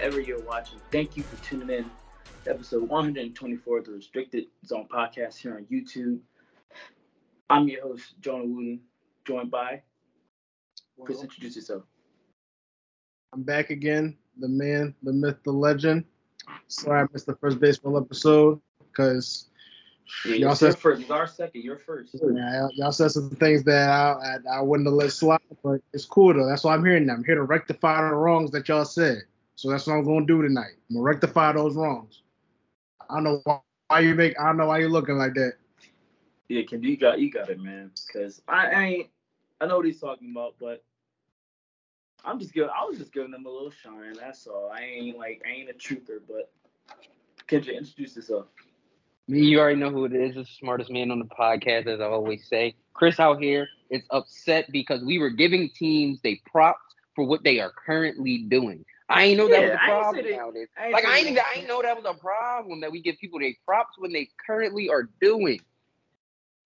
[0.00, 0.80] whenever you're watching.
[0.90, 1.90] Thank you for tuning in
[2.44, 6.20] to episode 124 of the Restricted Zone podcast here on YouTube.
[7.50, 8.80] I'm your host, Jonah Wooten,
[9.26, 9.82] joined by
[11.04, 11.18] Kris.
[11.18, 11.82] Well, Introduce yourself.
[13.34, 16.06] I'm back again, the man, the myth, the legend.
[16.68, 19.50] Sorry I missed the first baseball episode because
[20.24, 21.02] Yeah, y'all said first.
[21.02, 21.62] It's our second.
[21.62, 22.16] You're first.
[22.22, 26.06] yeah, y'all said some things that I, I, I wouldn't have let slide, but it's
[26.06, 26.48] cool though.
[26.48, 27.12] That's why I'm here now.
[27.12, 29.24] I'm here to rectify the wrongs that y'all said.
[29.60, 30.72] So that's what I'm gonna do tonight.
[30.88, 32.22] I'm gonna rectify those wrongs.
[33.10, 33.58] I don't know why,
[33.88, 34.34] why you make.
[34.40, 35.52] I don't know why you're looking like that.
[36.48, 37.90] Yeah, Kim, you got you got it, man.
[38.10, 39.08] Cause I, I ain't.
[39.60, 40.82] I know what he's talking about, but
[42.24, 42.70] I'm just giving.
[42.70, 44.14] I was just giving them a little shine.
[44.18, 44.72] That's all.
[44.74, 45.42] I ain't like.
[45.46, 46.50] I ain't a truther, but
[47.46, 48.46] Kendra, introduce yourself.
[49.28, 50.36] Me, you already know who it is.
[50.36, 52.76] The smartest man on the podcast, as I always say.
[52.94, 57.60] Kris out here is upset because we were giving teams they props for what they
[57.60, 58.86] are currently doing.
[59.10, 60.68] I ain't know that Yeah, was a problem say that- nowadays.
[60.78, 63.18] I ain't Like I ain't, I ain't know that was a problem that we give
[63.18, 65.60] people they props when they currently are doing.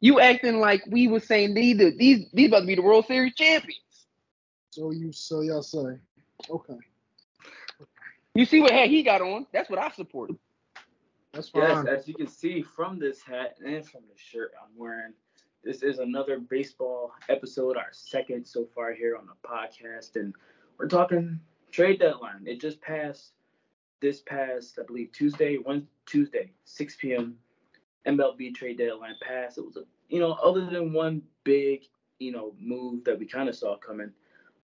[0.01, 3.34] You acting like we was saying these these these about to be the World Series
[3.34, 3.81] champions.
[4.70, 5.98] So you so y'all say.
[6.51, 6.77] Okay,
[8.34, 9.47] You see what hat he got on?
[9.53, 10.33] That's what I support.
[11.33, 15.14] that's Yes, as you can see from this hat and from the shirt I'm wearing,
[15.62, 20.34] this is another baseball episode, our second so far here on the podcast, and
[20.77, 21.41] we're talking
[21.75, 22.47] trade deadline.
[22.47, 23.33] It just passed
[24.00, 27.36] this past, I believe, Tuesday, one Tuesday, 6 p.m.
[28.06, 29.58] MLB trade deadline passed.
[29.58, 31.83] It was a, you know, other than one big,
[32.18, 34.13] you know, move that we kind of saw coming.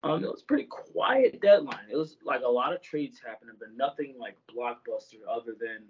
[0.03, 1.87] Um, it was pretty quiet deadline.
[1.91, 5.85] It was like a lot of trades happening, but nothing like blockbuster other than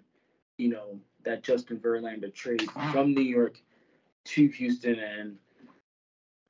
[0.59, 3.59] you know, that Justin Verlander trade from New York
[4.25, 4.99] to Houston.
[4.99, 5.37] And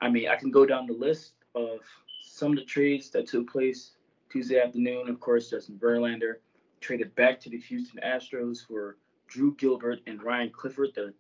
[0.01, 1.79] I mean, I can go down the list of
[2.21, 3.91] some of the trades that took place
[4.31, 5.09] Tuesday afternoon.
[5.09, 6.35] Of course, Justin Verlander
[6.81, 8.97] traded back to the Houston Astros for
[9.27, 11.13] Drew Gilbert and Ryan Clifford, the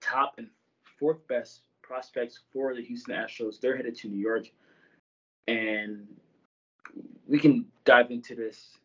[0.00, 0.48] top and
[0.98, 3.60] fourth best prospects for the Houston Astros.
[3.60, 4.46] They're headed to New York.
[5.46, 6.06] And
[7.26, 8.78] we can dive into this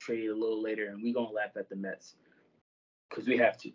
[0.00, 2.14] trade a little later, and we're going to laugh at the Mets
[3.10, 3.72] because we have to.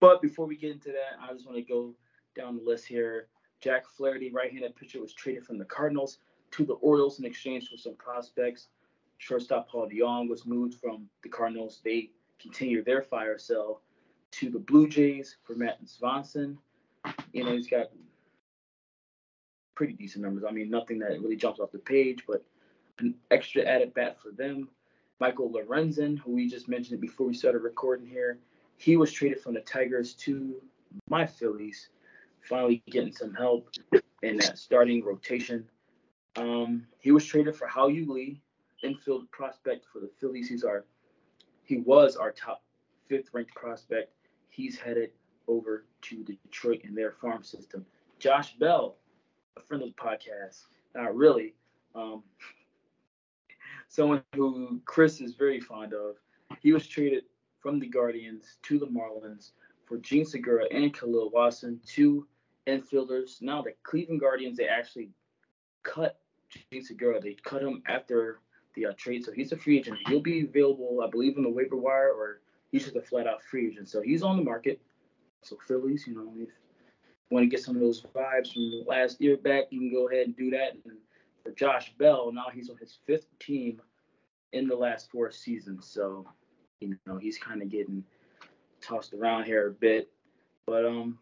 [0.00, 1.94] But before we get into that, I just want to go
[2.36, 3.28] down the list here.
[3.60, 6.18] Jack Flaherty, right-handed pitcher, was traded from the Cardinals
[6.52, 8.68] to the Orioles in exchange for some prospects.
[9.18, 11.80] Shortstop Paul DeJong was moved from the Cardinals.
[11.84, 12.10] They
[12.40, 13.82] continue their fire sale
[14.32, 16.56] to the Blue Jays for Matt Svanson.
[17.32, 17.86] You know, he's got
[19.74, 20.44] pretty decent numbers.
[20.48, 22.44] I mean, nothing that really jumps off the page, but
[22.98, 24.68] an extra added bat for them.
[25.20, 28.38] Michael Lorenzen, who we just mentioned before we started recording here,
[28.76, 30.54] he was traded from the Tigers to
[31.08, 31.88] my Phillies,
[32.42, 33.68] finally getting some help
[34.22, 35.68] in that starting rotation.
[36.36, 38.40] Um, he was traded for Yu Lee,
[38.82, 40.48] infield prospect for the Phillies.
[40.48, 40.84] He's our
[41.64, 42.62] he was our top
[43.08, 44.12] fifth ranked prospect.
[44.48, 45.10] He's headed
[45.46, 47.84] over to the Detroit in their farm system.
[48.18, 48.96] Josh Bell,
[49.56, 51.54] a friend of the podcast, not really.
[51.94, 52.22] Um,
[53.88, 56.16] someone who Kris is very fond of.
[56.60, 57.24] He was traded
[57.60, 59.50] from the Guardians to the Marlins
[59.84, 62.26] for Jean Segura and Khalil Watson, two
[62.66, 63.42] infielders.
[63.42, 65.10] Now the Cleveland Guardians they actually
[65.88, 66.18] cut
[66.50, 67.20] Jean Segura.
[67.20, 68.40] They cut him after
[68.74, 69.98] the uh, trade, so he's a free agent.
[70.06, 72.40] He'll be available, I believe, in the waiver wire, or
[72.70, 73.88] he's just a flat-out free agent.
[73.88, 74.80] So he's on the market.
[75.42, 76.48] So Phillies, you know, if you
[77.30, 80.26] want to get some of those vibes from last year back, you can go ahead
[80.26, 80.74] and do that.
[80.84, 80.98] And
[81.42, 83.80] for Josh Bell, now he's on his fifth team
[84.52, 85.86] in the last four seasons.
[85.86, 86.26] So,
[86.80, 88.04] you know, he's kind of getting
[88.80, 90.08] tossed around here a bit.
[90.66, 91.18] But um,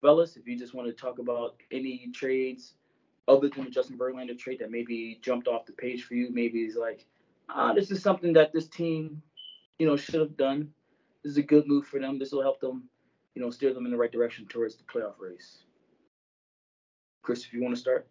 [0.00, 2.74] fellas, if you just want to talk about any trades
[3.28, 6.60] other than the Justin Verlander trade that maybe jumped off the page for you, maybe
[6.60, 7.06] it's like,
[7.48, 9.22] ah, this is something that this team,
[9.78, 10.70] you know, should have done.
[11.22, 12.18] This is a good move for them.
[12.18, 12.88] This will help them,
[13.34, 15.64] you know, steer them in the right direction towards the playoff race.
[17.22, 18.06] Kris, if you want to start.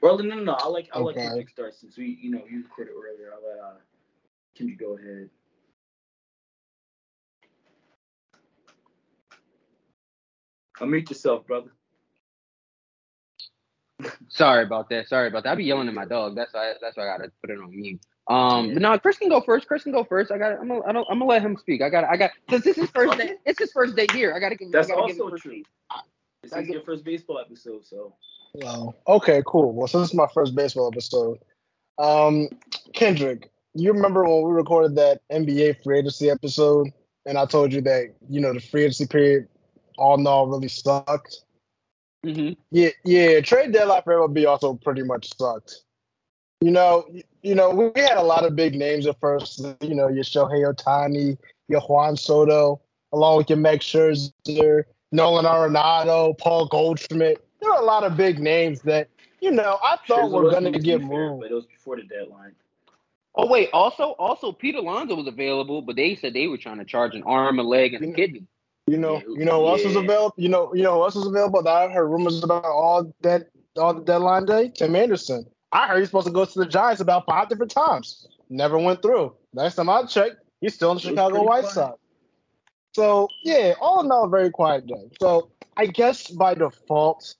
[0.00, 0.52] Well, no, no, no.
[0.54, 1.26] I like I like Okay.
[1.26, 3.32] Kendrick start since we, you know, you recorded earlier.
[3.32, 3.78] I'll let uh,
[4.56, 5.30] Kendrick go ahead.
[10.80, 11.70] Unmute yourself, brother.
[14.28, 15.08] Sorry about that.
[15.08, 15.52] Sorry about that.
[15.52, 16.34] I be yelling at my dog.
[16.36, 16.74] That's why.
[16.80, 18.00] That's why I gotta put it on mute.
[18.28, 19.66] Um, but no, Kris can go first.
[19.66, 20.30] Kris can go first.
[20.30, 20.60] I got.
[20.60, 20.84] I'm gonna.
[20.84, 21.80] I don't, I'm gonna let him speak.
[21.82, 22.04] I got.
[22.04, 22.30] I got.
[22.48, 23.36] Cause this is first day.
[23.46, 24.34] It's his first day here.
[24.34, 24.70] I gotta give.
[24.70, 25.52] That's I gotta give also him first true.
[25.52, 25.66] speak.
[26.42, 28.14] This is your first baseball episode, so
[28.54, 29.72] Well, okay, cool.
[29.72, 31.38] Well, so this is my first baseball episode.
[31.98, 32.48] Um,
[32.94, 36.88] Kendrick, you remember when we recorded that NBA free agency episode,
[37.26, 39.48] and I told you that you know the free agency period,
[39.96, 41.44] all in all, really sucked.
[42.24, 43.40] Hmm Yeah, yeah.
[43.40, 45.82] Trade deadline for MLB also pretty much sucked.
[46.60, 47.06] You know,
[47.42, 49.60] you know, we had a lot of big names at first.
[49.80, 51.38] You know, your Shohei Ohtani,
[51.68, 52.80] your Juan Soto,
[53.12, 57.44] along with your Max Scherzer, Nolan Arenado, Paul Goldschmidt.
[57.60, 59.08] There are a lot of big names that
[59.40, 61.42] you know I thought Scherzer were going to to get moved.
[61.42, 62.54] but it was before the deadline.
[63.36, 66.84] Oh wait, also also Pete Alonso was available, but they said they were trying to
[66.84, 68.42] charge an arm, a leg, and a kidney.
[68.88, 70.00] You know, you know who else was yeah.
[70.00, 70.34] available.
[70.38, 73.48] You know, you know who else was available that I heard rumors about all that
[73.76, 74.72] all the deadline day.
[74.74, 75.46] Tim Anderson.
[75.72, 78.26] I heard he's supposed to go to the Giants about five different times.
[78.48, 79.34] Never went through.
[79.52, 81.66] Last time I checked, he's still in the Chicago White.
[81.66, 81.98] Sox.
[82.94, 85.10] So yeah, all in all, a very quiet day.
[85.20, 87.36] So I guess by default,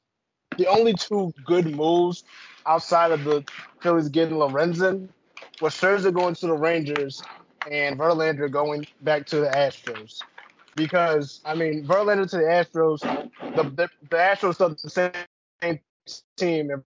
[0.59, 2.25] the only two good moves
[2.67, 3.45] outside of the
[3.81, 5.09] Phillies getting Lorenzen
[5.61, 7.23] was Scherzer going to the Rangers
[7.71, 10.21] and Verlander going back to the Astros.
[10.79, 13.01] Because I mean, Verlander to the Astros,
[13.57, 15.81] the the, the Astros are the same
[16.37, 16.71] team.
[16.71, 16.83] and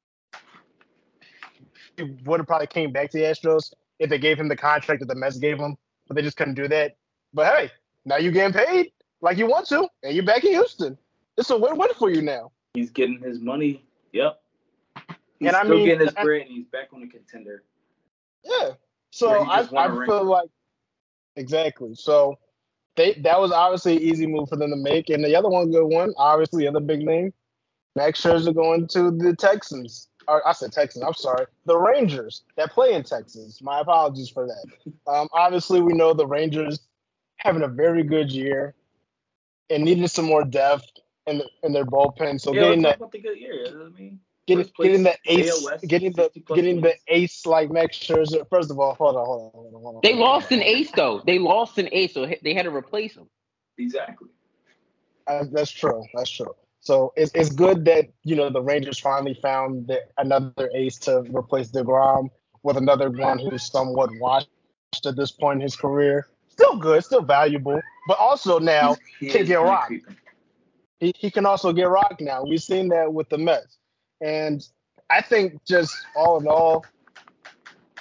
[1.97, 5.01] He would have probably came back to the Astros if they gave him the contract
[5.01, 5.77] that the Mets gave him,
[6.09, 6.97] but they just couldn't do that.
[7.35, 7.71] But hey,
[8.07, 10.97] now you're getting paid like you want to, and you're back in Houston.
[11.37, 12.51] It's a win-win for you now.
[12.75, 13.85] He's getting his money.
[14.13, 14.41] Yep.
[15.39, 17.63] He's And I still mean- getting his bread, and he's back on the contender.
[18.43, 18.71] Yeah.
[19.11, 20.49] So I, just won a I feel like
[21.37, 21.95] exactly.
[21.95, 22.39] So
[22.97, 25.11] they that was obviously an easy move for them to make.
[25.11, 27.33] And the other one good one, obviously other big name,
[27.97, 30.09] Max Scherzer going to the Texans.
[30.29, 31.47] Or I said Texans, I'm sorry.
[31.67, 33.61] The Rangers that play in Texas.
[33.61, 34.93] My apologies for that.
[35.13, 36.81] Um, obviously we know the Rangers
[37.39, 38.75] having a very good year
[39.69, 40.87] and needing some more depth
[41.27, 42.41] in the, in their bullpen.
[42.41, 43.67] So yeah, getting that about the good year.
[43.69, 48.49] I mean, getting, getting the ace, AL getting the getting the ace like Max Scherzer.
[48.49, 50.01] First of all, hold on, hold on, hold on, hold on.
[50.03, 51.23] They lost an ace though.
[51.27, 53.29] They lost an ace, so they had to replace him.
[53.79, 54.29] exactly.
[55.27, 56.05] Uh, that's true.
[56.15, 56.55] That's true.
[56.81, 61.21] So it's it's good that you know the Rangers finally found the, another ace to
[61.31, 62.31] replace Degrom
[62.65, 64.49] with another one who's somewhat washed
[65.07, 66.27] at this point in his career.
[66.49, 69.93] Still good, still valuable, but also now He can get rocked.
[71.01, 72.43] he, he can also get rocked now.
[72.45, 73.79] We've seen that with the Mets.
[74.23, 74.67] And
[75.11, 76.85] I think just all in all,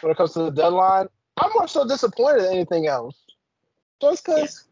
[0.01, 1.07] when it comes to the deadline,
[1.37, 3.17] I'm more so disappointed than anything else.
[3.99, 4.65] Just because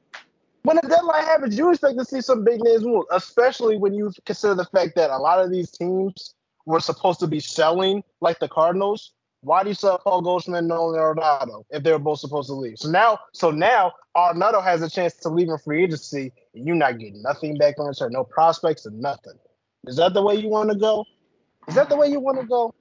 [0.64, 4.12] when the deadline happens, you expect to see some big names move, especially when you
[4.26, 6.36] consider the fact that a lot of these teams
[6.66, 9.14] were supposed to be selling, like the Cardinals.
[9.42, 12.54] Why do you sell Paul Goldschmidt and Nolan Arenado if they were both supposed to
[12.54, 12.78] leave?
[12.78, 16.76] So now, so now Arenado has a chance to leave in free agency, and you're
[16.76, 19.40] not getting nothing back on return, no prospects and nothing.
[19.88, 21.06] Is that the way you want to go?
[21.68, 22.74] Is that the way you want to go?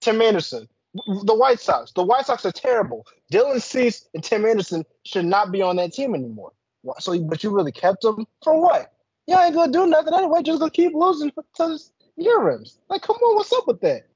[0.00, 1.92] Tim Anderson, the White Sox.
[1.92, 3.06] The White Sox are terrible.
[3.32, 6.52] Dylan Cease and Tim Anderson should not be on that team anymore.
[6.98, 8.92] So, but you really kept them for what?
[9.26, 10.42] You ain't gonna do nothing anyway.
[10.42, 11.78] Just gonna keep losing to
[12.18, 12.78] ends.
[12.90, 14.06] Like, come on, what's up with that?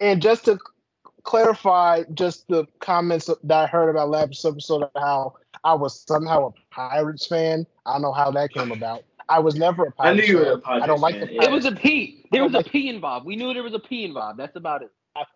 [0.00, 0.58] And just to
[1.22, 6.48] clarify, just the comments that I heard about last episode of how I was somehow
[6.48, 7.66] a Pirates fan.
[7.86, 9.04] I don't know how that came about.
[9.28, 10.52] I was never a I knew you were fan.
[10.52, 11.44] a Padres I don't like fan, the yeah.
[11.44, 12.26] It was a P.
[12.32, 13.26] There was a P involved.
[13.26, 14.38] We knew there was a P involved.
[14.38, 14.90] That's about it.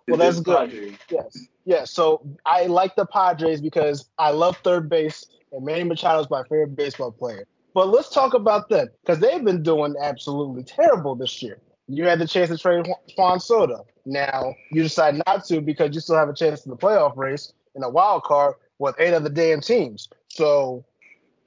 [0.09, 0.71] Well, that's good.
[0.71, 0.95] Padres.
[1.11, 1.47] Yes.
[1.65, 1.85] Yeah.
[1.85, 6.43] So I like the Padres because I love third base, and Manny Machado is my
[6.45, 7.47] favorite baseball player.
[7.75, 11.61] But let's talk about them because they've been doing absolutely terrible this year.
[11.89, 13.87] You had the chance to trade Ju- Juan Soto.
[14.05, 17.53] Now you decide not to because you still have a chance in the playoff race
[17.75, 20.09] in a wild card with eight other damn teams.
[20.29, 20.85] So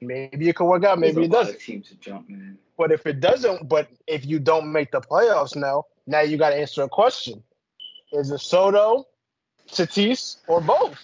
[0.06, 1.60] maybe it could work out, maybe it doesn't.
[1.60, 2.58] teams to jump, man.
[2.76, 6.50] But if it doesn't, but if you don't make the playoffs now, now you got
[6.50, 7.42] to answer a question:
[8.12, 9.06] Is it Soto,
[9.68, 11.02] Tatis, or both?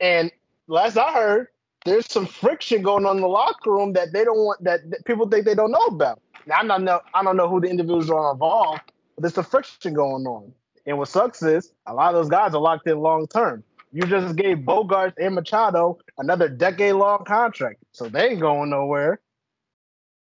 [0.00, 0.30] And
[0.66, 1.48] last I heard,
[1.84, 5.04] there's some friction going on in the locker room that they don't want that, that
[5.04, 6.20] people think they don't know about.
[6.46, 8.82] Now I'm not know I don't know who the individuals are involved,
[9.14, 10.52] but there's some friction going on.
[10.86, 13.62] And what sucks is a lot of those guys are locked in long term.
[13.92, 19.20] You just gave Bogaerts and Machado another decade long contract, so they ain't going nowhere.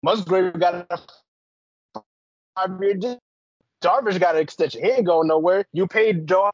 [0.04, 1.00] Musgrove got a
[2.56, 3.20] five year deal.
[3.82, 4.84] Darvish got an extension.
[4.84, 5.66] He ain't going nowhere.
[5.72, 6.50] You paid Joe,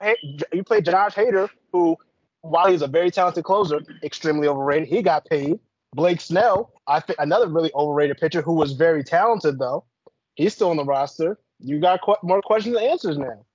[0.52, 1.98] you paid Josh Hader, who,
[2.42, 4.90] while he's a very talented closer, extremely overrated.
[4.90, 5.60] He got paid.
[5.96, 9.86] Blake Snell, I think another really overrated pitcher who was very talented though.
[10.36, 11.38] He's still on the roster.
[11.60, 13.46] You got qu- more questions and answers now.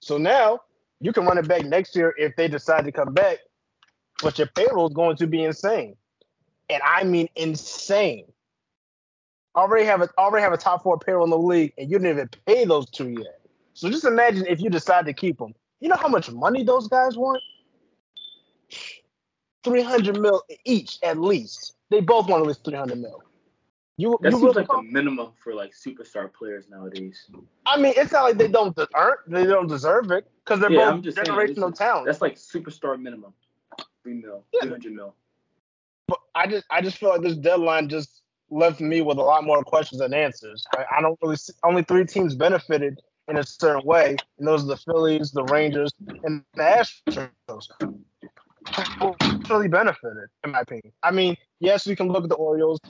[0.00, 0.60] So now
[1.00, 3.38] you can run it back next year if they decide to come back,
[4.22, 5.96] but your payroll is going to be insane,
[6.70, 8.24] and I mean insane
[9.56, 12.12] already have a already have a top four payroll in the league, and you didn't
[12.12, 13.40] even pay those two yet.
[13.74, 15.54] So just imagine if you decide to keep them.
[15.80, 17.42] You know how much money those guys want?
[19.64, 21.74] Three hundred mil each, at least.
[21.90, 23.22] They both want at least three hundred mil.
[23.96, 27.28] You, That you seems like the minimum for like superstar players nowadays.
[27.66, 30.92] I mean, it's not like they don't earn, they don't deserve it because they're Yeah,
[30.92, 32.06] both saying, generational is- talent.
[32.06, 33.34] That's like superstar minimum.
[34.08, 34.60] Three mil, Yeah.
[34.62, 35.14] three hundred mil.
[36.06, 39.44] But I just I just feel like this deadline just left me with a lot
[39.44, 40.64] more questions than answers.
[40.74, 44.64] I, I don't really see only three teams benefited in a certain way, and those
[44.64, 45.92] are the Phillies, the Rangers,
[46.24, 47.66] and the Astros.
[49.48, 50.92] Really benefited, in my opinion.
[51.02, 52.80] I mean, yes, we can look at the Orioles.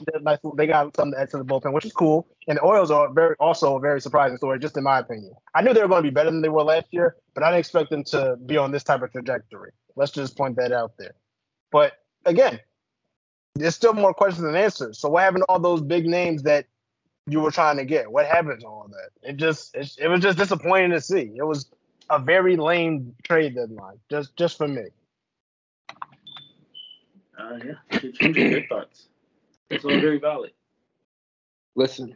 [0.55, 2.27] They got something to add to the bullpen, which is cool.
[2.47, 5.33] And the Orioles are very also a very surprising story, just in my opinion.
[5.55, 7.47] I knew they were going to be better than they were last year, but I
[7.49, 9.71] didn't expect them to be on this type of trajectory.
[9.95, 11.13] Let's just point that out there.
[11.71, 11.93] But
[12.25, 12.59] again,
[13.55, 14.99] there's still more questions than answers.
[14.99, 16.65] So what happened to all those big names that
[17.27, 18.11] you were trying to get?
[18.11, 19.29] What happened to all that?
[19.29, 21.31] It just it, it was just disappointing to see.
[21.35, 21.71] It was
[22.09, 24.87] a very lame trade deadline, just just for me.
[27.39, 29.07] Uh, yeah, your thoughts.
[29.69, 30.51] It's all very valid.
[31.75, 32.15] Listen,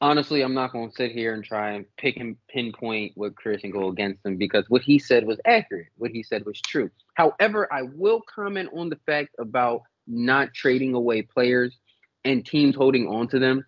[0.00, 3.64] honestly, I'm not going to sit here and try and pick and pinpoint what Kris
[3.64, 5.88] and go against him because what he said was accurate.
[5.96, 6.90] What he said was true.
[7.14, 11.78] However, I will comment on the fact about not trading away players
[12.24, 13.64] and teams holding on to them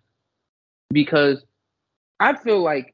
[0.91, 1.43] because
[2.19, 2.93] I feel like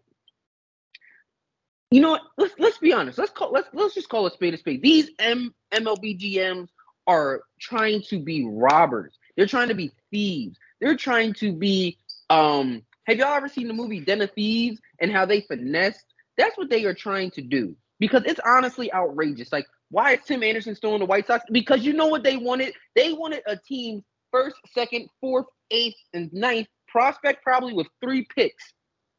[1.90, 2.22] you know what?
[2.38, 3.18] Let's let's be honest.
[3.18, 4.82] Let's call let's let's just call a spade a spade.
[4.82, 6.68] These M MLB GMs
[7.08, 9.18] are trying to be robbers.
[9.36, 10.58] They're trying to be thieves.
[10.80, 11.98] They're trying to be
[12.30, 16.06] um have y'all ever seen the movie Den of Thieves and how they finessed?
[16.38, 17.76] That's what they are trying to do.
[18.00, 19.52] Because it's honestly outrageous.
[19.52, 21.46] Like, why is Tim Anderson still in the White Sox?
[21.50, 22.74] Because you know what they wanted?
[22.96, 28.74] They wanted a team first, second, fourth, eighth, and ninth prospect, probably with three picks.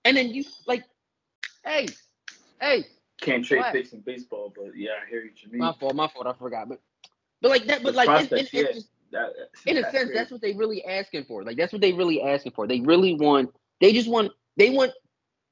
[0.05, 0.85] And then you like,
[1.65, 1.89] hey,
[2.61, 2.85] hey,
[3.21, 5.61] Can't trade picks in baseball, but yeah, I hear you mean.
[5.61, 6.69] my fault, my fault, I forgot.
[6.69, 6.81] But
[7.41, 10.13] but like that, but like in, in, in yeah, that- in a sense, crazy.
[10.15, 11.45] that's what they really asking for.
[11.45, 12.67] Like that's what they really asking for.
[12.67, 13.51] They really want.
[13.81, 14.33] They just want.
[14.57, 14.93] They want.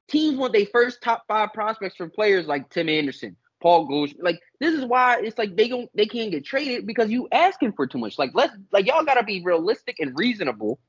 [0.07, 4.13] Teams want their first top five prospects for players like Tim Anderson, Paul Gold.
[4.19, 5.89] Like this is why it's like they don't.
[5.95, 8.17] They can't get traded because you asking for too much.
[8.17, 8.53] Like let's.
[8.71, 10.79] Like y'all gotta be realistic and reasonable,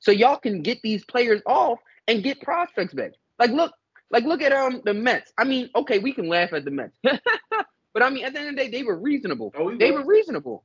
[0.00, 3.12] so y'all can get these players off and get prospects back.
[3.38, 3.72] Like look.
[4.08, 5.32] Like look at um the Mets.
[5.36, 6.96] I mean, okay, we can laugh at the Mets,
[7.96, 9.54] but I mean at the end of the day, they were reasonable.
[9.56, 10.00] Oh, we They were.
[10.02, 10.64] were reasonable.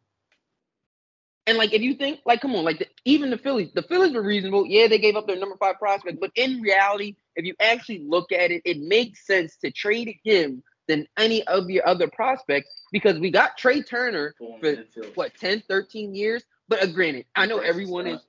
[1.47, 4.13] And like, if you think, like, come on, like, the, even the Phillies, the Phillies
[4.13, 4.65] were reasonable.
[4.67, 8.33] Yeah, they gave up their number five prospect, but in reality, if you actually look
[8.33, 13.17] at it, it makes sense to trade him than any of your other prospects because
[13.17, 14.75] we got Trea Turner for
[15.15, 16.43] what 10, 13 years.
[16.67, 18.19] But uh, granted, I know Bryson everyone is,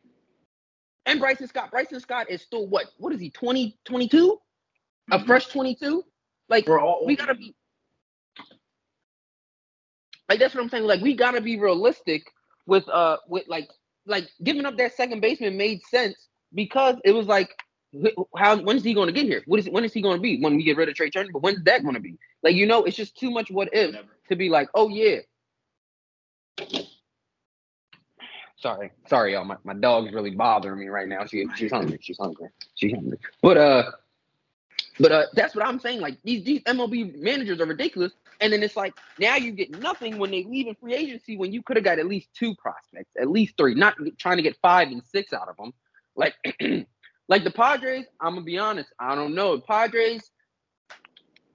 [1.07, 1.73] and Bryson Stott.
[1.73, 2.87] Bryson Stott is still what?
[2.99, 3.31] What is he?
[3.31, 4.39] 20, 22?
[5.11, 5.27] A Mhm.
[5.27, 6.05] fresh 22?
[6.49, 6.67] Like,
[7.05, 7.55] we gotta be
[10.33, 10.85] like that's what I'm saying.
[10.85, 12.33] Like we gotta be realistic
[12.65, 13.69] with uh with like
[14.07, 16.17] like giving up that second baseman made sense
[16.55, 17.51] because it was like
[18.35, 19.43] how when is he going to get here?
[19.45, 21.29] What is when is he going to be when we get rid of Trea Turner?
[21.35, 22.17] But when's that going to be?
[22.43, 24.09] Like you know, it's just too much what if Never.
[24.31, 25.19] to be like, oh yeah.
[28.57, 29.45] Sorry, sorry, y'all.
[29.45, 31.27] My, my dog's really bothering me right now.
[31.27, 31.99] She she's hungry.
[32.01, 32.49] She's hungry.
[32.77, 33.19] She's hungry.
[33.43, 33.91] But uh,
[34.99, 36.01] but uh, that's what I'm saying.
[36.01, 38.13] Like these these MLB managers are ridiculous.
[38.43, 41.53] And then it's like now you get nothing when they leave in free agency when
[41.53, 44.57] you could have got at least two prospects, at least three, not trying to get
[44.61, 45.73] five and six out of them.
[46.17, 46.35] Like
[47.29, 49.61] like the Padres, I'm gonna be honest, I don't know.
[49.61, 50.29] Padres,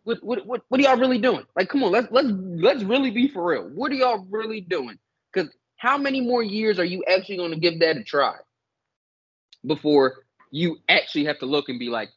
[0.05, 1.43] what what what what are y'all really doing?
[1.55, 3.63] Like, come on, let's let's let's really be for real.
[3.63, 4.97] What are y'all really doing?
[5.33, 8.35] Because how many more years are you actually gonna give that a try
[9.65, 12.09] before you actually have to look and be like,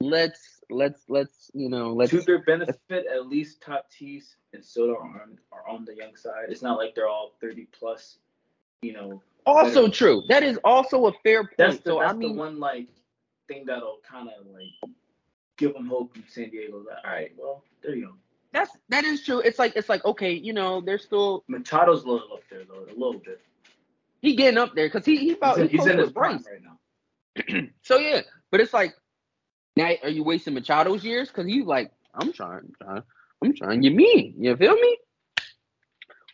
[0.00, 5.22] let's let's let's you know let's to their benefit, at least Tatis and Soto are
[5.22, 6.46] on, are on the young side.
[6.48, 8.18] It's not like they're all 30 plus.
[8.82, 10.22] You know, also true.
[10.28, 11.54] That is also a fair point.
[11.58, 12.88] that's the so that's I mean, the one like
[13.48, 14.92] thing that'll kind of like
[15.58, 16.82] give them hope in San Diego.
[16.88, 18.12] That all right, well, there you go.
[18.52, 19.40] that's that is true.
[19.40, 22.84] It's like it's like okay, you know, they're still Machado's a little up there though,
[22.84, 23.40] a little bit.
[24.22, 26.42] he getting up there because he he He's about in, he he's in his prime
[26.50, 27.68] right now.
[27.82, 28.94] So yeah, but it's like
[29.80, 31.28] now are you wasting Machado's years?
[31.28, 33.02] Because he's like, I'm trying, trying,
[33.42, 33.82] I'm trying.
[33.82, 34.98] You mean you feel me?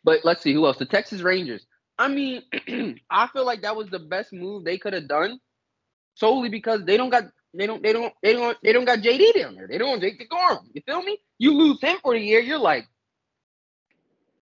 [0.05, 0.79] But let's see who else.
[0.79, 1.67] The Texas Rangers.
[1.99, 2.43] I mean,
[3.11, 5.41] I feel like that was the best move they could have done,
[6.15, 7.25] solely because they don't got
[7.55, 9.69] they don't they don't they don't they don't got JD down there.
[9.69, 10.61] They don't Jake DeGrom.
[10.73, 11.19] You feel me?
[11.39, 12.87] You lose him for the year, you're like,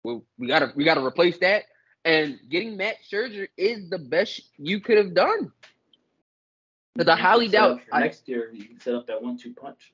[0.02, 1.64] well, we gotta we gotta replace that.
[2.04, 5.52] And getting Matt Scherzer is the best you could have done.
[6.98, 9.22] Because I highly can set up doubt I- next year you can set up that
[9.22, 9.92] one-two punch.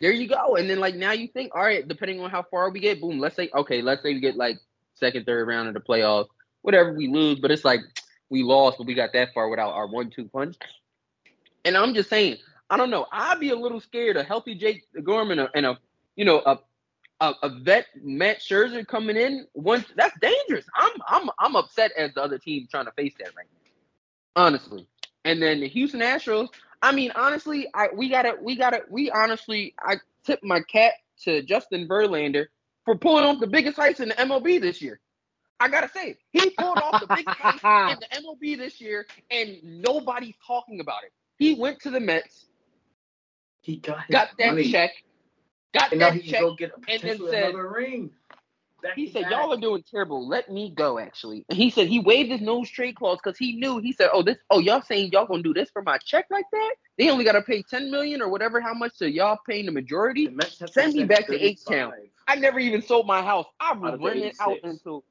[0.00, 0.56] there you go.
[0.56, 3.18] And then like now you think, all right, depending on how far we get, boom,
[3.18, 4.58] let's say okay, let's say we get like
[4.94, 6.28] second, third round of the playoffs,
[6.62, 7.80] whatever we lose, but it's like
[8.28, 10.56] we lost, but we got that far without our one-two punch.
[11.64, 12.36] And I'm just saying,
[12.70, 13.06] I don't know.
[13.10, 15.78] I'd be a little scared of healthy Jake Gorman and a, and a
[16.14, 16.60] you know a,
[17.20, 19.46] a a vet Matt Scherzer coming in.
[19.54, 20.64] Once that's dangerous.
[20.76, 24.44] I'm I'm I'm upset as the other team trying to face that right now.
[24.46, 24.86] Honestly.
[25.24, 26.48] And then the Houston Astros.
[26.82, 30.92] I mean, honestly, I we gotta we gotta we honestly I tip my cap
[31.24, 32.46] to Justin Verlander
[32.84, 34.98] for pulling off the biggest heist in the MLB this year.
[35.62, 39.58] I gotta say, he pulled off the biggest heist in the MLB this year, and
[39.62, 41.12] nobody's talking about it.
[41.36, 42.46] He went to the Mets,
[43.60, 44.70] He got got that money.
[44.72, 44.90] check,
[45.74, 46.42] got and that he check.
[46.56, 46.72] get
[47.02, 48.10] then said- ring.
[48.82, 49.32] Back He said, back.
[49.32, 50.26] "Y'all are doing terrible.
[50.26, 53.78] Let me go." Actually, he said he waived his no trade clause because he knew.
[53.78, 54.38] He said, "Oh, this.
[54.50, 56.74] Oh, y'all saying y'all gonna do this for my check like that?
[56.98, 58.60] They only gotta pay ten million or whatever.
[58.60, 58.92] How much?
[58.96, 60.28] So y'all paying the majority?
[60.28, 61.92] The Send me back to H-Town.
[62.26, 63.46] I never even sold my house.
[63.58, 64.64] I Out was of the renting out 86.
[64.64, 65.04] until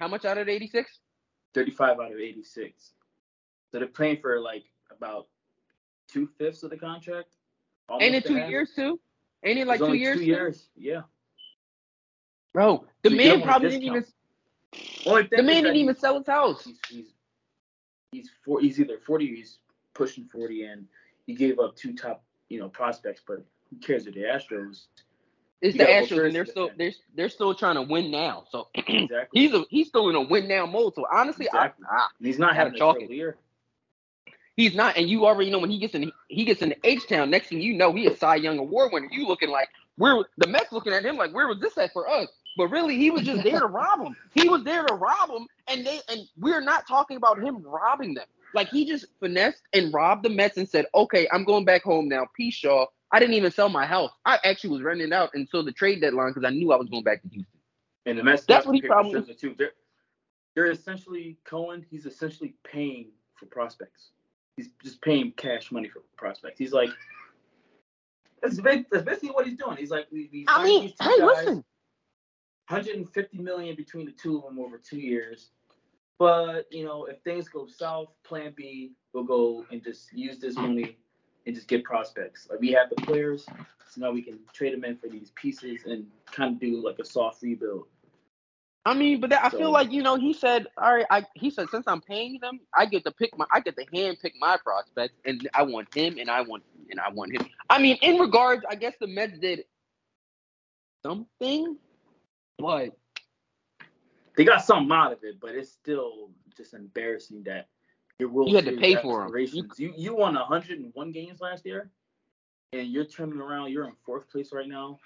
[0.00, 0.98] how much out of eighty six?
[1.54, 2.92] 35 out of 86.
[3.70, 5.28] So they're playing for like about
[6.08, 7.28] two fifths of the contract.
[8.00, 8.50] Ain't it two half.
[8.50, 9.00] years too?
[9.44, 10.16] Ain't it like two years?
[10.16, 10.26] Two too?
[10.26, 11.02] years, yeah.
[12.54, 12.86] Bro.
[13.02, 14.04] The So man get him on a probably didn't even.
[15.30, 16.64] The man didn't even sell his house.
[16.64, 17.06] He's he's
[18.12, 19.58] he's, four, he's either 40 or he's
[19.92, 20.86] pushing 40, and
[21.26, 23.20] he gave up two top you know prospects.
[23.26, 24.06] But who cares?
[24.06, 24.84] If the Astros,
[25.60, 28.44] It's the Astros, and they're still they're they're still trying to win now.
[28.50, 29.40] So exactly.
[29.40, 30.94] he's a he's still in a win now mode.
[30.94, 31.84] So honestly, Exactly.
[31.90, 33.36] I, I he's not having a year.
[34.56, 37.28] He's not, and you already know when he gets in he gets in H Town.
[37.28, 39.08] Next thing you know, he a Cy Young Award winner.
[39.10, 42.08] You looking like where the Mets looking at him like where was this at for
[42.08, 42.28] us?
[42.56, 44.16] But really, he was just there to rob him.
[44.32, 48.14] He was there to rob him, and they and we're not talking about him robbing
[48.14, 48.26] them.
[48.54, 52.08] Like he just finessed and robbed the Mets and said, "Okay, I'm going back home
[52.08, 52.26] now.
[52.36, 54.10] Peace, Shaw." I didn't even sell my house.
[54.24, 57.04] I actually was renting out until the trade deadline because I knew I was going
[57.04, 57.46] back to Houston.
[58.06, 59.54] And the Mets That's got what he pick for probably- Scherzer, too.
[59.56, 59.70] They're,
[60.56, 61.86] they're essentially Cohen.
[61.88, 64.10] He's essentially paying for prospects.
[64.56, 66.58] He's just paying cash money for prospects.
[66.58, 66.90] He's like,
[68.42, 69.76] that's, that's basically what he's doing.
[69.76, 71.64] He's like, we, we I signed mean, these two hey, guys, listen,
[72.68, 75.50] 150 million between the two of them over two years.
[76.18, 80.56] But you know, if things go south, Plan B, we'll go and just use this
[80.56, 80.96] money
[81.46, 82.46] and just get prospects.
[82.50, 85.82] Like we have the players, so now we can trade them in for these pieces
[85.86, 87.86] and kind of do like a soft rebuild.
[88.86, 91.26] I mean, but that, I So- feel like you know he said, all right, I
[91.34, 94.18] he said since I'm paying them, I get to pick my I get to hand
[94.22, 97.46] pick my prospects, and I want him, and I want and I want him.
[97.68, 99.64] I mean, in regards, I guess the Mets did
[101.04, 101.76] something,
[102.58, 102.96] but
[104.36, 107.68] They got something out of it, but it's still just embarrassing that
[108.18, 111.90] your World You had to pay for aspirations- You you won 101 games last year,
[112.72, 113.70] and you're turning around.
[113.70, 114.98] You're in fourth place right now,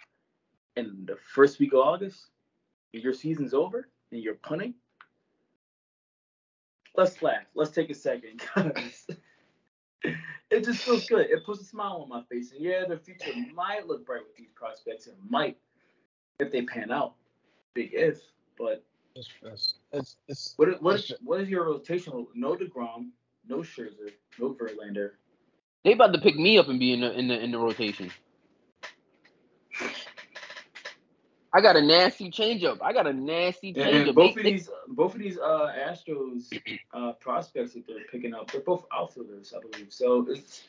[0.77, 2.31] in the first week of August.
[2.93, 4.75] Your season's over, and you're punting.
[6.97, 7.45] Let's laugh.
[7.55, 9.07] Let's take a second, guys.
[10.51, 11.31] it just feels good.
[11.31, 14.37] It puts a smile on my face, and yeah, the future might look bright with
[14.37, 15.07] these prospects.
[15.07, 15.59] It might,
[16.41, 17.15] if they pan out.
[17.75, 18.21] Big if,
[18.59, 18.83] but
[19.15, 22.27] It's, it's, it's, it's what is, what is, It's- what is your rotation?
[22.35, 23.11] No Degrom,
[23.47, 25.11] no Scherzer, no Verlander.
[25.85, 28.11] they about to pick me up and be in the in the in the rotation.
[31.55, 32.79] I got a nasty changeup.
[32.83, 34.15] I got a nasty And, and changeup.
[34.15, 36.53] both They- of they- these, both of these uh, Astros
[36.93, 39.91] uh, prospects that they're picking up, they're both outfielders, I believe.
[39.93, 40.65] So it's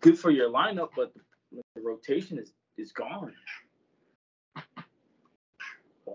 [0.00, 1.14] good for your lineup, but
[1.52, 3.32] the, the rotation is is gone.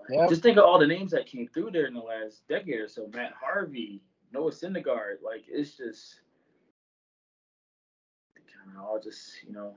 [0.10, 0.30] Yep.
[0.30, 2.88] Just think of all the names that came through there in the last decade or
[2.88, 3.10] so.
[3.14, 4.02] Matt Harvey,
[4.34, 5.22] Noah Syndergaard.
[5.24, 6.22] Like it's just
[8.36, 9.74] kind of all just you know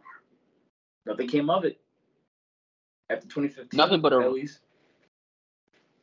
[1.07, 1.81] nothing came of it
[3.11, 3.79] after 2015.
[3.79, 4.61] Nothing but a- at least.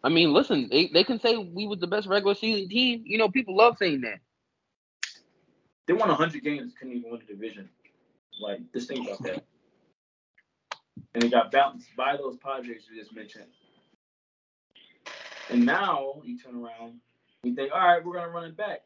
[0.04, 3.01] I mean, listen, they, they can say we was the best regular season team.
[3.06, 4.19] You know, people love saying that.
[5.88, 7.69] They won 100 games, couldn't even win the division.
[8.39, 9.43] Like, just think about that.
[11.15, 13.45] And they got bounced by those Padres you just mentioned.
[15.49, 16.99] And now you turn around,
[17.43, 18.81] you think, all right, we're gonna run it back.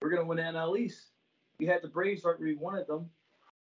[0.00, 1.06] We're gonna win the NL East.
[1.58, 3.10] We had the Braves where we wanted them.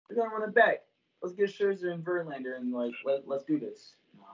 [0.08, 0.82] We're gonna run it back.
[1.22, 3.94] Let's get Scherzer and Verlander and like let let's do this.
[4.16, 4.24] No.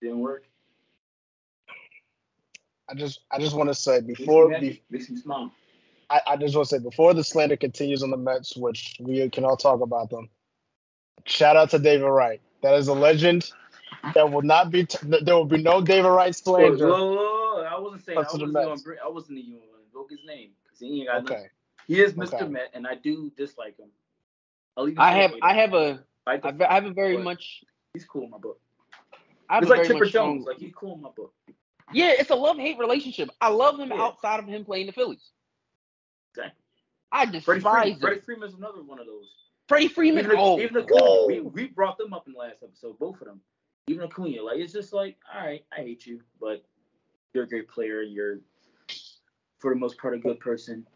[0.00, 0.44] Didn't work.
[2.88, 5.52] I just I just want to say before be, makes me smile.
[6.10, 9.28] I, I just want to say before the slander continues on the Mets, which we
[9.28, 10.30] can all talk about them.
[11.24, 12.40] Shout out to David Wright.
[12.62, 13.50] That is a legend.
[14.14, 14.86] That will not be.
[14.86, 16.86] T- there will be no David Wright slander.
[16.88, 18.66] whoa, whoa, I wasn't saying I Up to the wasn't Mets.
[18.66, 18.80] going.
[18.82, 21.22] bring- I wasn't even going to invoke his name because he ain't got.
[21.24, 21.34] Okay.
[21.34, 21.50] nothing.
[21.86, 22.34] He is Mr.
[22.34, 22.48] Okay.
[22.48, 23.88] Met, and I do dislike him.
[24.76, 27.16] I'll even I have I have a By I default, ve- I have a very
[27.16, 28.60] but much He's cool in my book.
[29.48, 30.46] I have He's a like very Chipper much strong, Jones.
[30.46, 31.32] Like he's cool in my book.
[31.92, 33.30] Yeah, it's a love hate relationship.
[33.40, 34.02] I love him Yeah.
[34.02, 35.30] outside of him playing the Phillies.
[36.32, 36.62] Exactly.
[37.10, 38.00] I despise Freddie, Freeman, him.
[38.00, 39.26] Freddie Freeman's another one of those.
[39.66, 40.24] Freddie Freeman.
[40.26, 41.26] Even, oh, even woo!
[41.26, 43.40] we, we brought them up in the last episode, both of them.
[43.88, 46.64] Even Acuna, like it's just like, all right, I hate you, but
[47.32, 48.02] you're a great player.
[48.02, 48.40] You're
[49.58, 50.86] for the most part a good person.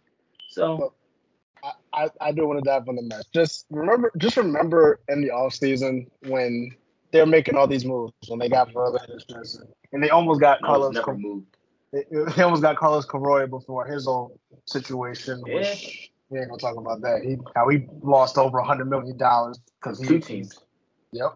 [0.48, 0.92] So
[1.64, 3.28] I, I, I do want to dive on the Mets.
[3.34, 6.70] Just remember, just remember in the off season when
[7.12, 9.20] they're making all these moves when they got Verlander
[9.92, 10.94] and they almost got Carlos.
[10.94, 11.56] never Cor- moved.
[11.92, 12.04] they,
[12.36, 14.30] they almost got Carlos Correa before his own
[14.66, 15.56] situation, Yeah.
[15.56, 17.22] which we ain't gonna talk about that.
[17.22, 20.58] He how he lost over a hundred million dollars because he Two teams.
[21.12, 21.34] Yep.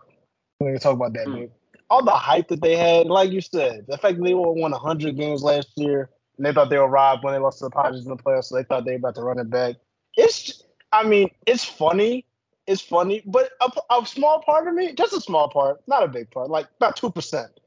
[0.60, 1.34] We gonna talk about that, Hmm.
[1.36, 1.50] dude.
[1.88, 5.16] All the hype that they had, like you said, the fact that they won 100
[5.16, 8.04] games last year, and they thought they were robbed when they lost to the Padres
[8.04, 9.76] in the playoffs, so they thought they were about to run it back.
[10.16, 12.26] It's, I mean, it's funny.
[12.66, 16.08] It's funny, but a, a small part of me, just a small part, not a
[16.08, 17.60] big part, like about two percent,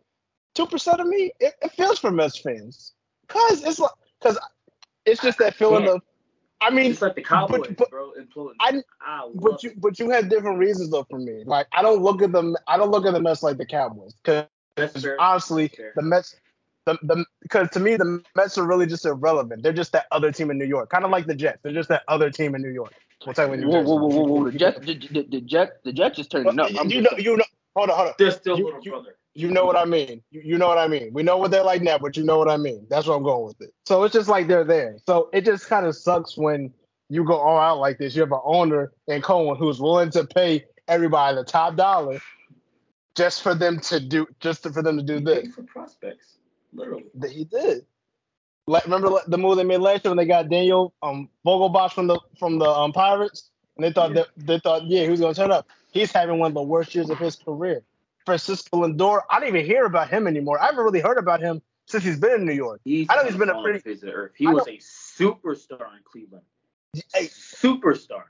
[0.55, 2.91] two percent of me, it, it feels for Mets fans,
[3.29, 4.37] cause it's like, cause
[5.05, 6.01] it's just that feeling of,
[6.61, 8.55] I mean, It's like the Cowboys, but- bro, imploding.
[8.59, 9.81] I- I but you it.
[9.81, 11.43] but you have different reasons though for me.
[11.45, 12.55] Like I don't look at them.
[12.67, 14.47] I don't look at the Mets like the Cowboys because
[15.19, 16.35] honestly, the Mets,
[16.85, 19.63] the the because to me the Mets are really just irrelevant.
[19.63, 21.59] They're just that other team in New York, kind of like the Jets.
[21.63, 22.93] They're just that other team in New York.
[23.25, 24.49] We'll take with Whoa, whoa, whoa, whoa, whoa!
[24.51, 26.71] The Jets, the, the, the Jets, the Jets just turned But up.
[26.79, 27.43] I'm you just- know, you know.
[27.75, 28.13] Hold on, hold on.
[28.17, 29.15] They're still You- little you- brother.
[29.39, 30.23] You know what I mean.
[30.31, 31.11] You, you know what I mean.
[31.13, 32.87] We know what they're like now, but you know what I mean.
[32.89, 33.73] That's where I'm going with it.
[33.87, 34.97] So it's just like they're there.
[35.07, 36.73] So it just kind of sucks when
[37.09, 38.15] you go all out like this.
[38.15, 42.19] You have an owner and Cohen who's willing to pay everybody the top dollar
[43.15, 45.43] just for them to do just for them to do this.
[45.45, 46.37] Paid for prospects,
[46.73, 47.05] literally.
[47.15, 47.85] That he did.
[48.67, 52.07] Like, remember the move they made last year when they got Daniel um Vogelbach from
[52.07, 54.23] the from the um Pirates, and they thought Yeah.
[54.23, 55.67] that they thought yeah he was gonna turn up.
[55.91, 57.83] He's having one of the worst years of his career.
[58.29, 60.61] Francisco Lindor, I don't even hear about him anymore.
[60.61, 62.79] I haven't really heard about him since he's been in New York.
[62.83, 64.33] He's I know he's been a pretty- the face of the earth.
[64.35, 66.45] He I was a superstar in Cleveland.
[67.15, 68.23] A Superstar.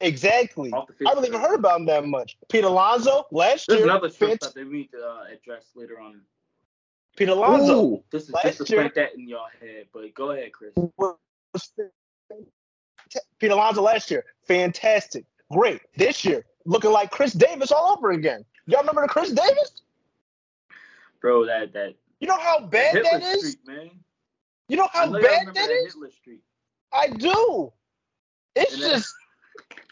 [0.00, 0.70] exactly.
[0.72, 2.36] Off the face I haven't even heard about him that much.
[2.50, 3.86] Pete Alonso last There's year.
[4.00, 6.20] There's another fant- that we need to uh, address later on.
[7.16, 7.82] Pete Alonso.
[7.82, 9.86] Ooh, to- Last just to plant that in y'all head.
[9.92, 10.74] But go ahead, Kris.
[13.38, 15.80] Pete Alonso last year, fantastic, great.
[15.96, 18.44] This year, looking like Chris Davis all over again.
[18.66, 19.72] Y'all remember the Chris Davis?
[21.20, 23.52] Bro, that that You know how bad Hitler that is.
[23.52, 23.90] streak, man.
[24.68, 25.94] You know how know bad remember that is.
[25.94, 26.40] Hitler streak.
[26.92, 27.72] I do.
[28.54, 29.14] It's And then- just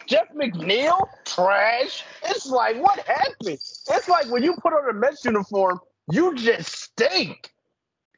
[0.07, 2.05] Jeff McNeil trash.
[2.25, 3.59] It's like what happened?
[3.89, 5.81] It's like when you put on a Mets uniform,
[6.13, 7.53] you just stink.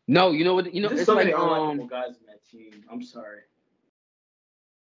[0.09, 0.73] no, you know what?
[0.75, 2.85] You know, There's it's so like many um, guys in that team.
[2.91, 3.41] I'm sorry.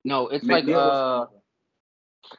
[0.06, 2.36] no, it's like McNeil was uh,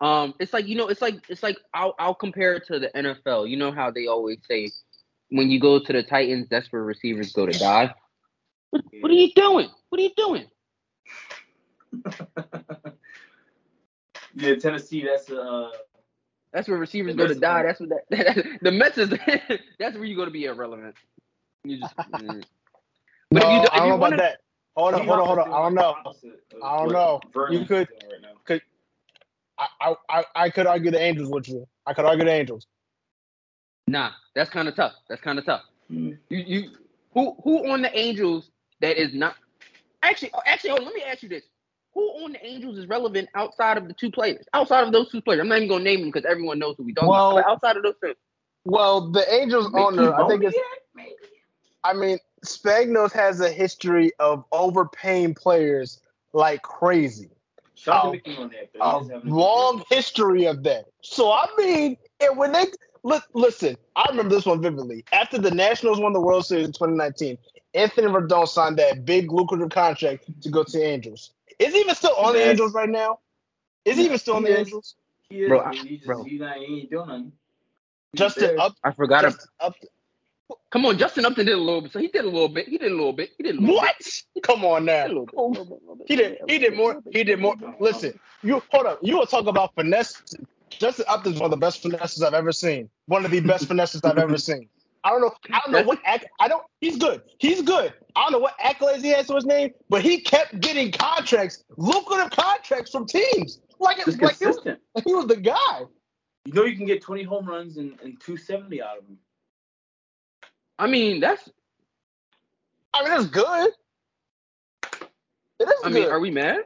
[0.00, 2.88] um, it's like you know, it's like it's like I'll I'll compare it to the
[2.94, 3.48] NFL.
[3.48, 4.70] You know how they always say
[5.30, 7.94] when you go to the Titans, that's where receivers go to die.
[8.70, 9.68] What, what are you doing?
[9.88, 10.46] What are you doing?
[14.34, 15.04] yeah, Tennessee.
[15.04, 15.70] That's uh.
[16.52, 17.62] That's where receivers go to Mets- die.
[17.62, 19.10] That's what that, the Mets is.
[19.78, 20.94] that's where you go to be irrelevant.
[21.64, 21.94] You just.
[21.96, 22.42] mm.
[23.30, 24.38] But if No, you, if I don't you know wanna, about that.
[24.76, 25.52] Hold on, hold on, hold on.
[25.52, 25.96] I don't know.
[26.64, 27.20] I don't know.
[27.50, 28.28] You could- Right now.
[29.58, 31.66] I, I, I, I could argue the Angels with you.
[31.86, 32.66] I could argue the Angels.
[33.86, 34.92] Nah, that's kind of tough.
[35.08, 35.62] That's kind of tough.
[35.88, 36.12] Hmm.
[36.28, 36.70] You, you,
[37.14, 39.36] who, who on the Angels that is not?
[40.02, 41.44] Actually, oh, actually, hold on, let me ask you this:
[41.94, 44.44] Who on the Angels is relevant outside of the two players?
[44.52, 46.84] Outside of those two players, I'm not even gonna name them because everyone knows who
[46.84, 47.44] we talking Well- about.
[47.46, 48.14] But outside of those two,
[48.64, 50.56] Well, the Angels owner, I think it's.
[50.94, 51.14] maybe.
[51.84, 56.00] I mean, Spagnos has a history of overpaying players
[56.32, 57.30] like crazy.
[57.78, 58.68] Shout out Oh, to Mickey Moniak.
[58.74, 58.80] though.
[58.80, 60.86] He A is good long history of that.
[61.02, 62.66] So I mean, and when they
[63.02, 65.04] look, listen, I remember this one vividly.
[65.12, 67.38] After the Nationals won the World Series in 2019,
[67.74, 71.32] Anthony Rendon signed that big lucrative contract to go to the Angels.
[71.58, 73.20] Is he even still on the Angels right now?
[73.84, 74.58] Is he even still on the is.
[74.58, 74.96] Angels?
[75.30, 76.24] He is, Bro, I- he just bro.
[76.24, 77.32] he not he ain't doing nothing.
[78.12, 79.22] He's Justin up, I forgot.
[79.22, 79.74] Justin up.
[80.70, 81.92] Come on, Justin Upton did a little bit.
[81.92, 82.68] So he did a little bit.
[82.68, 83.30] He did a little bit.
[83.36, 83.96] He did a little What?
[84.42, 85.06] Come on now.
[85.06, 86.38] He did bit, a little bit, little He did.
[86.48, 87.02] He did more.
[87.10, 87.56] He did more.
[87.80, 88.98] Listen, you hold up.
[89.02, 90.22] You will talk about finesse.
[90.70, 92.88] Justin Upton is one of the best finesses I've ever seen.
[93.06, 94.68] One of the best finesses I've ever seen.
[95.04, 95.34] I don't know.
[95.50, 96.00] I don't know what.
[96.04, 96.62] Acc- I don't.
[96.80, 97.22] He's good.
[97.38, 97.94] He's good.
[98.16, 101.64] I don't know what accolades he has to his name, but he kept getting contracts,
[101.76, 103.60] lucrative contracts from teams.
[103.78, 104.80] Like, Just like he, was, consistent.
[105.06, 105.82] he was the guy.
[106.44, 109.18] You know you can get 20 home runs and, and 270 out of him.
[110.78, 111.48] I mean, that's.
[112.94, 113.70] I mean, that's good.
[115.60, 115.92] It is I good.
[115.92, 116.60] mean, are we mad?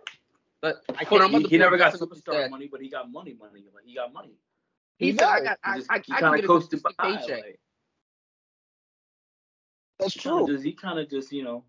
[0.61, 3.65] But I hold on, He, he never got superstar money, but he got money money.
[3.75, 4.33] Like he got money.
[4.99, 6.45] He He said, "I got, He I, just I, he I can kind get of
[6.45, 6.91] a coasted by.
[6.93, 7.61] consistent paycheck." Like,
[9.99, 10.47] That's true.
[10.47, 11.65] just he kind of just you know.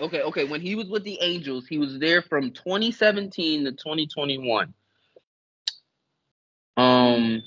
[0.00, 0.44] Okay, okay.
[0.44, 4.72] When he was with the Angels, he was there from 2017 to 2021.
[6.76, 7.42] Um.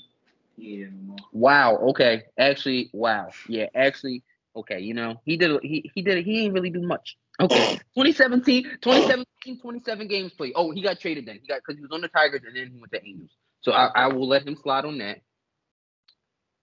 [0.58, 0.86] Yeah.
[1.32, 1.76] Wow.
[1.90, 2.24] Okay.
[2.38, 3.28] Actually, wow.
[3.48, 3.66] Yeah.
[3.74, 4.22] Actually,
[4.56, 4.80] okay.
[4.80, 5.60] You know, he did.
[5.62, 6.24] He he did.
[6.24, 7.16] He didn't really do much.
[7.40, 7.74] Okay.
[7.94, 10.52] 2017, 2017, 27 games played.
[10.56, 11.38] Oh, he got traded then.
[11.40, 13.30] He got because he was on the Tigers and then he went to Angels.
[13.60, 15.20] So I, I will let him slide on that.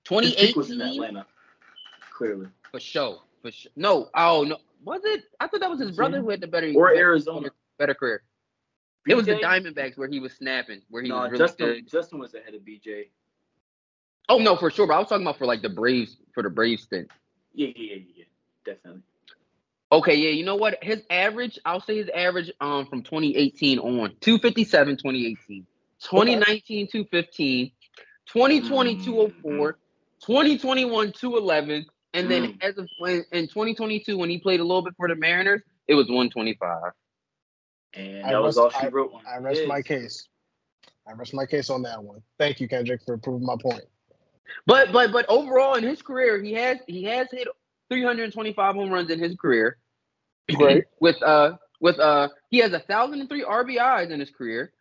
[0.09, 1.25] His peak was in 2018 Atlanta.
[2.17, 2.47] Clearly.
[2.71, 3.19] for sure.
[3.41, 3.71] For sure.
[3.75, 4.09] No.
[4.13, 4.57] Oh no.
[4.83, 5.23] Was it?
[5.39, 5.95] I thought that was his mm-hmm.
[5.95, 7.49] brother who had the better Or better- Arizona.
[7.79, 8.21] better career.
[9.07, 11.67] It was the Diamondbacks where he was snapping, where he No, was really Justin.
[11.67, 11.87] good.
[11.87, 13.09] Justin was ahead of BJ.
[14.29, 14.87] Oh no, for sure.
[14.87, 17.09] But I was talking about for like the Braves for the Braves stint.
[17.53, 18.23] Yeah, yeah, yeah, yeah.
[18.65, 19.01] Definitely.
[19.91, 20.83] Okay, yeah, you know what?
[20.83, 25.67] His average, I'll say his average um from 2018 on 257 2018,
[26.01, 27.71] 2019 215,
[28.27, 29.77] 2020 204,
[30.25, 32.63] 2021 211, and then Mm.
[32.63, 35.93] as of when in 2022 when he played a little bit for the Mariners, it
[35.93, 36.91] was 125.
[37.93, 39.21] And I that was rest- all she wrote on.
[39.27, 39.67] I rest his.
[39.69, 40.27] my case.
[41.07, 42.23] I rest my case on that one.
[42.39, 43.83] Thank you, Kendrick, for proving my point.
[44.65, 47.47] But but but overall in his career, he has he has hit
[47.89, 49.77] 325 home runs in his career.
[50.53, 50.85] Great.
[50.99, 54.71] with uh with uh he has a thousand and three RBIs in his career.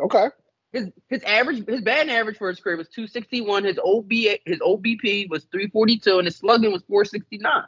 [0.00, 0.28] Okay.
[0.72, 3.64] His his average his batting average for his career was 261.
[3.64, 4.10] His OB
[4.44, 7.62] his OBP was 342 and his slugging was 469.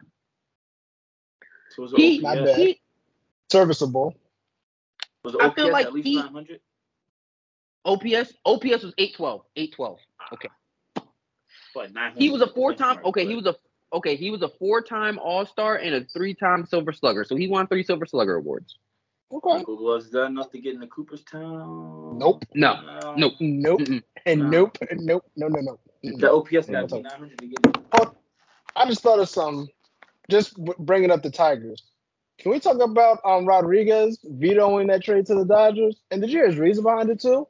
[1.71, 2.59] So was He, it Not bad.
[2.59, 2.81] he
[3.51, 4.15] Serviceable.
[5.25, 6.61] Was it I feel like at least he- 900?
[7.85, 9.99] OPS OPS was 812 812.
[11.75, 12.21] But 900.
[12.21, 13.57] He was a four time benchmark, okay but- he was a
[13.93, 17.25] okay he was a four time All Star and a three time Silver Slugger.
[17.25, 18.77] So he won three Silver Slugger awards.
[19.33, 19.65] Okay.
[19.69, 22.19] Was that enough to get into Cooperstown?
[22.19, 22.45] Nope.
[22.55, 23.15] No No.
[23.17, 23.35] nope.
[23.41, 23.81] Nope.
[23.81, 24.03] Mm-mm.
[24.27, 24.49] And No.
[24.51, 24.79] nope.
[24.91, 25.25] And nope.
[25.37, 25.79] No, no, no.
[26.03, 27.73] The OPS Yeah, got to be that's 900 to get in.
[28.77, 29.69] I just thought of some.
[30.29, 31.83] Just bringing up the Tigers.
[32.39, 36.01] Can we talk about um Rodriguez vetoing that trade to the Dodgers?
[36.11, 37.47] And did you hear his reason behind it too?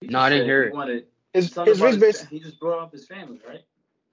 [0.00, 0.74] He No, I didn't hear he it.
[0.74, 2.26] Wanted His something his about his base.
[2.28, 3.62] He just brought up his family, right?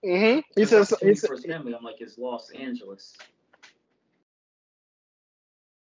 [0.06, 0.40] Mm-hmm.
[0.56, 1.74] He says he his family.
[1.74, 3.16] I'm like, it's Los Angeles.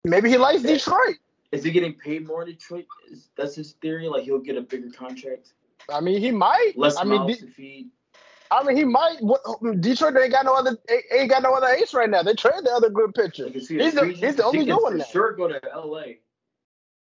[0.04, 0.74] maybe he likes Yeah.
[0.74, 1.18] Detroit.
[1.52, 2.86] Is he getting paid more in Detroit?
[3.12, 4.08] Is, that's his theory.
[4.08, 5.54] Like he'll get a bigger contract,
[5.92, 6.74] I mean, he might.
[6.76, 7.90] less I mean, mouths De- to feed.
[8.52, 9.18] I mean, he might.
[9.22, 9.42] What,
[9.80, 10.78] Detroit ain't got no other.
[11.12, 12.24] Ain't got no other ace right now.
[12.24, 13.48] They traded the other good pitcher.
[13.50, 15.08] He's the he's the he only doing for that.
[15.08, 16.20] Sure, go to L.A.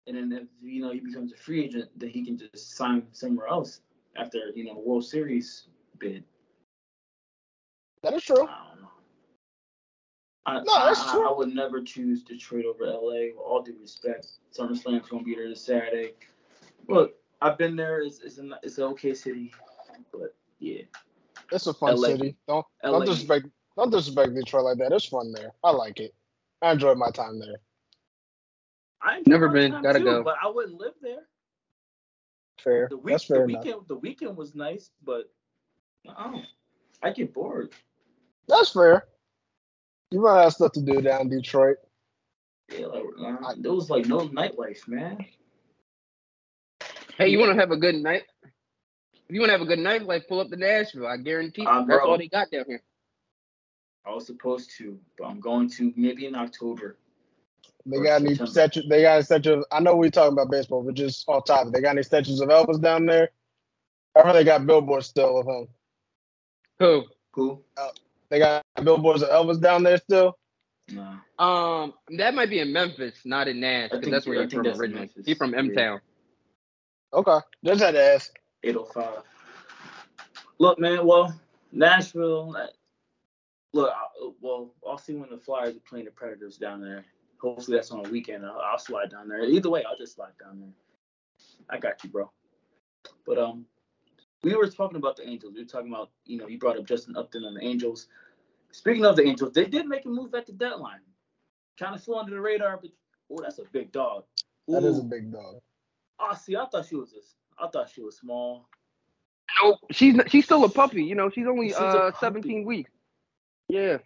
[0.06, 3.06] And then if you know he becomes a free agent, then he can just sign
[3.12, 3.80] somewhere else
[4.16, 5.68] after you know World Series
[5.98, 6.24] bid.
[8.02, 8.46] That is true.
[8.48, 8.88] I don't know.
[10.46, 11.26] I, No, that's I, true.
[11.26, 13.28] I, I would never choose Detroit over LA.
[13.28, 16.12] With all due respect, SummerSlam's gonna be there this Saturday.
[16.88, 18.00] Look, I've been there.
[18.00, 19.52] It's it's an it's an okay city,
[20.12, 20.82] but yeah,
[21.52, 22.08] It's a fun LA.
[22.08, 22.36] city.
[22.48, 22.90] Don't LA.
[22.90, 23.46] don't disrespect
[23.76, 24.92] don't disrespect Detroit like that.
[24.92, 25.52] It's fun there.
[25.62, 26.14] I like it.
[26.62, 27.56] I enjoyed my time there.
[29.02, 29.82] I enjoyed Never been.
[29.82, 30.22] Gotta too, go.
[30.22, 31.22] But I wouldn't live there.
[32.62, 32.88] Fair.
[32.90, 33.64] The week That's the fair enough.
[33.64, 35.30] weekend the weekend was nice, but
[36.08, 36.44] I.
[37.02, 37.72] I get bored.
[38.46, 39.06] That's fair.
[40.10, 41.78] You run out of stuff to do down in Detroit.
[42.76, 43.04] Yeah, like
[43.42, 45.24] uh, there was like no nightlife, man.
[47.16, 48.24] Hey, you want to have a good night?
[48.42, 51.06] If you want to have a good night, like pull up to Nashville.
[51.06, 52.10] I guarantee Um, that's bro.
[52.10, 52.82] all they got down here.
[54.04, 56.98] I was supposed to, but I'm going to maybe in October.
[57.86, 58.50] They got any September.
[58.50, 58.86] statues?
[58.88, 59.64] They got any statues?
[59.72, 62.48] I know we're talking about baseball, but just off topic, they got any statues of
[62.48, 63.30] Elvis down there?
[64.16, 65.68] I heard they got billboards still of him.
[66.78, 67.04] Who?
[67.32, 67.62] Who?
[68.28, 70.36] They got billboards of Elvis down there still.
[70.90, 71.16] Nah.
[71.38, 75.10] Um, that might be in Memphis, not in Nash, because that's where he's from originally.
[75.24, 75.74] He's from M Yeah.
[75.82, 76.00] Town.
[77.12, 78.38] Okay, just had to ask.
[78.62, 79.22] 805.
[80.58, 81.06] Look, man.
[81.06, 81.34] Well,
[81.72, 82.54] Nashville.
[82.56, 82.66] uh,
[83.72, 87.04] Look, I, well, I'll see when the Flyers are playing the Predators down there.
[87.40, 88.44] Hopefully that's on a weekend.
[88.44, 89.42] I'll, I'll slide down there.
[89.44, 90.72] Either way, I'll just slide down there.
[91.68, 92.30] I got you, bro.
[93.26, 93.64] But um,
[94.42, 95.54] we were talking about the Angels.
[95.54, 98.08] We were talking about, you know, you brought up Justin Upton on the Angels.
[98.72, 101.00] Speaking of the Angels, they did make a move at the deadline.
[101.78, 102.90] Kind of flew under the radar, but
[103.30, 104.24] oh, that's a big dog.
[104.68, 105.60] That is a big dog.
[106.18, 107.34] Oh, see, I thought she was this.
[107.58, 108.68] I thought she was small.
[109.62, 111.02] No, she's she's still a puppy.
[111.02, 112.90] You know, she's only She's uh 17 weeks.
[113.68, 113.98] Yeah.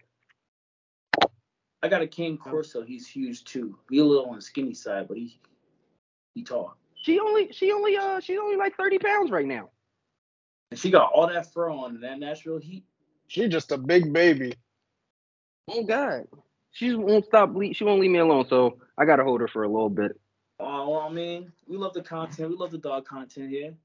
[1.85, 2.81] I got a Cane Corso.
[2.81, 3.77] He's huge too.
[3.91, 5.39] He a little on the skinny side, but he
[6.33, 6.75] he tall.
[6.95, 9.69] She only she only uh she's only like 30 pounds right now.
[10.71, 12.83] And she got all that fur on in that Nashville heat.
[13.27, 14.53] She just a big baby.
[15.67, 16.25] Oh God.
[16.71, 17.53] She won't stop.
[17.53, 18.47] le- She won't leave me alone.
[18.49, 20.19] So I gotta hold her for a little bit.
[20.59, 22.49] Oh, well, I mean, we love the content.
[22.49, 23.75] We love the dog content here.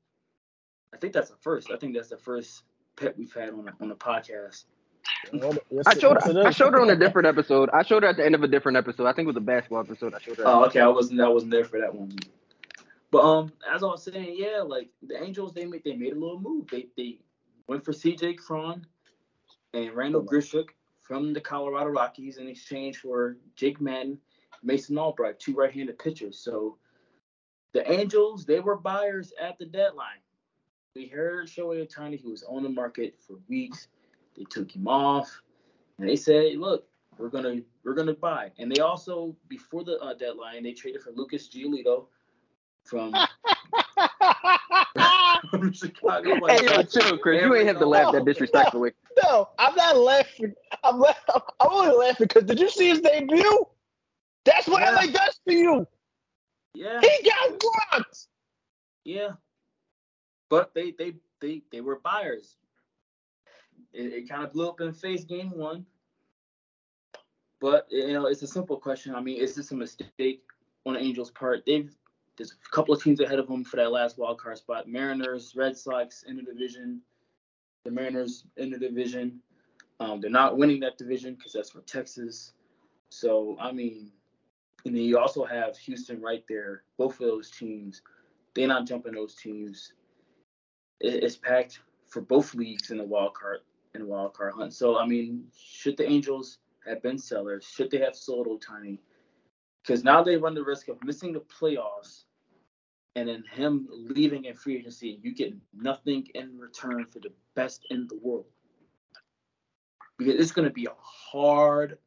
[0.95, 1.71] I think that's the first.
[1.71, 2.63] I think that's the first
[2.97, 4.65] pet we've had on the, on the podcast.
[5.33, 7.71] Yes, I showed yes, I showed her on a different episode.
[7.73, 9.07] I showed her at the end of a different episode.
[9.07, 10.15] I think it was a basketball episode.
[10.15, 10.45] I showed her.
[10.47, 10.81] Oh, okay.
[10.81, 12.17] I wasn't I wasn't there for that one.
[13.11, 16.19] But um, as I was saying, yeah, like the Angels, they made they made a
[16.19, 16.69] little move.
[16.71, 17.19] They they
[17.67, 18.35] went for C.J.
[18.35, 18.87] Cron
[19.73, 24.19] and Randal Grichuk from the Colorado Rockies in exchange for Jake Madden,
[24.63, 26.39] Mason Albright, two right-handed pitchers.
[26.39, 26.77] So
[27.73, 30.21] the Angels, they were buyers at the deadline.
[30.95, 33.89] We heard Shohei Ohtani, he was on the market for weeks.
[34.41, 35.43] They took him off,
[35.99, 36.87] and they said, "Look,
[37.19, 41.11] we're gonna we're gonna buy." And they also, before the uh, deadline, they traded for
[41.11, 42.07] Lucas Giolito
[42.85, 43.13] from,
[45.51, 46.47] from Chicago.
[46.47, 47.45] Hey, yo, chill, Kris.
[47.45, 48.93] You ain't have to laugh that disrespectfully.
[49.23, 50.55] No, I'm not laughing.
[50.83, 51.13] I'm la-
[51.61, 53.67] I'm only laughing because did you see his debut?
[54.47, 54.93] That's what Yeah.
[54.95, 55.87] LA does to you.
[56.73, 58.27] Yeah, He got rocked.
[59.05, 59.33] yeah.
[60.49, 62.57] But they they they they were buyers.
[63.93, 65.85] It, it kind of blew up in face game one.
[67.61, 69.15] But you know, it's a simple question.
[69.15, 70.43] I mean, is this a mistake
[70.87, 71.65] on the Angels' part?
[71.67, 71.95] They've
[72.37, 74.89] there's a couple of teams ahead of them for that last wild card spot.
[74.89, 77.03] Mariners, Red Sox in the division.
[77.85, 79.41] The Mariners in the division.
[79.99, 82.55] Um, they're not winning that division because that's for Texas.
[83.11, 84.11] So I mean,
[84.87, 86.85] and then you also have Houston right there.
[86.97, 88.01] Both of those teams,
[88.55, 89.93] they're not jumping those teams.
[91.01, 93.61] It, it's packed for both leagues in the wild card
[93.95, 94.73] in wild card hunt.
[94.73, 97.65] So I mean, should the Angels have been sellers?
[97.65, 98.99] Should they have sold Ohtani?
[99.83, 102.25] Because now they run the risk of missing the playoffs,
[103.17, 105.19] and then him leaving in free agency.
[105.23, 108.47] You get nothing in return for the best in the world.
[110.19, 111.99] Because it's going to be a hard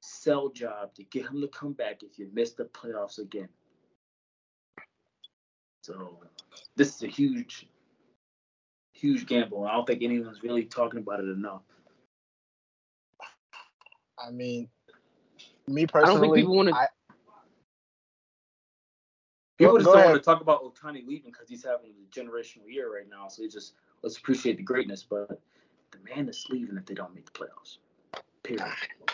[0.00, 3.48] sell job to get him to come back if you miss the playoffs again.
[5.82, 6.20] So
[6.76, 7.66] this is a huge,
[9.00, 9.64] huge gamble.
[9.66, 11.62] I don't think anyone's really talking about it enough.
[14.18, 14.68] I mean,
[15.68, 16.74] me personally, I personally, don't think people want to.
[16.74, 16.88] I-
[19.58, 20.10] People Go- just go don't ahead.
[20.12, 23.28] want to talk about Ohtani leaving because he's having a generational year right now.
[23.28, 25.28] So we just let's appreciate the greatness, but
[25.92, 27.78] the man is leaving if they don't make the playoffs.
[28.42, 28.64] Period.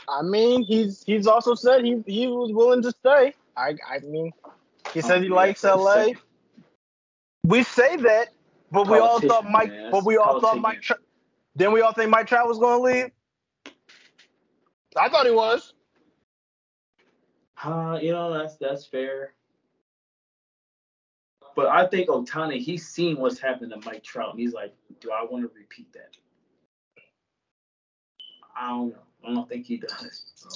[0.08, 3.34] I mean, he's he's also said he he was willing to stay.
[3.56, 4.32] I I mean,
[4.94, 6.12] he said he Um, likes LA.
[7.44, 8.28] We say that,
[8.70, 9.70] but we all thought Mike.
[9.70, 9.90] man.
[9.90, 10.82] But we all thought Mike.
[10.82, 10.98] Tra-
[11.54, 13.10] then we all think Mike Trout was going to leave.
[14.96, 15.72] I thought he was.
[17.62, 19.32] Uh, you know that's that's fair.
[21.54, 25.10] But I think Ohtani, he's seen what's happened to Mike Trout, and he's like, do
[25.10, 26.14] I want to repeat that?
[28.54, 28.98] I don't know.
[29.26, 30.24] I don't think he does.
[30.34, 30.48] So.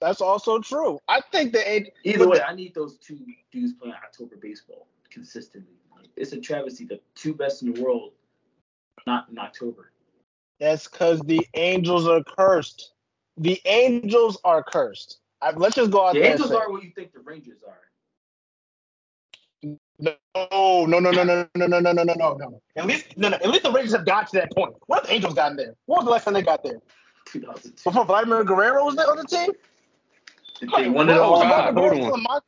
[0.00, 1.00] That's also true.
[1.08, 1.92] I think the eight.
[2.04, 3.18] Either way, the- I need those two
[3.50, 5.74] dudes playing October baseball consistently.
[6.16, 6.84] It's a travesty.
[6.84, 8.12] The two best in the world,
[9.06, 9.92] not in October.
[10.58, 12.92] That's because the Angels are cursed.
[13.36, 15.18] The Angels are cursed.
[15.40, 16.28] I, let's just go out The there.
[16.28, 17.78] The Angels and say are what you think the Rangers are.
[20.00, 22.62] no, no, no, no, no, no, no, no, no, no, no, no.
[22.76, 23.36] At least, no, no.
[23.36, 24.74] At least the Rangers have got to that point.
[24.86, 25.74] What have the Angels gotten there?
[25.86, 26.80] What was the last time they got there?
[27.26, 27.84] 2002.
[27.84, 29.50] Before Vladimir Guerrero was there on the team?
[30.60, 31.32] They won it all.
[31.32, 32.40] was God, Vladimir hold on.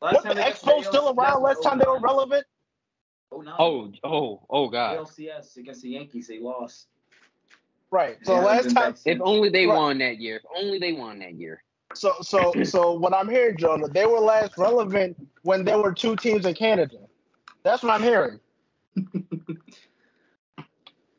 [0.00, 0.06] Still?
[0.08, 1.42] Last What time the they got Expos to still ALCS around?
[1.42, 2.02] Last time they were 09.
[2.02, 2.46] relevant?
[3.32, 3.54] 09.
[3.58, 4.98] Oh, oh, oh, God.
[4.98, 6.88] LCS against the Yankees, they lost.
[7.90, 8.18] Right.
[8.24, 9.76] So Yeah, last time, If only they Right.
[9.76, 10.36] won that year.
[10.36, 11.62] If only they won that year.
[11.94, 16.14] so so so what I'm hearing, Jonah, they were last relevant when there were two
[16.16, 16.98] teams in Canada.
[17.64, 18.40] That's what I'm hearing.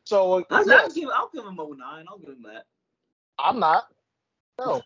[0.04, 2.06] So I'll, yes, I'll give, I'll give him 09.
[2.10, 2.65] I'll give him that.
[3.39, 3.86] I'm not.
[4.60, 4.82] No.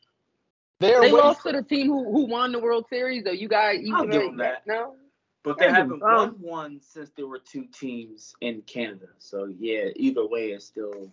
[0.80, 3.32] They're They lost for- to the team who, who won the World Series, though.
[3.32, 4.66] You guys, you I'll give them that.
[4.68, 4.95] No,
[5.43, 9.08] But they haven't won one since there were two teams in Canada.
[9.20, 11.12] So yeah, either way, it's still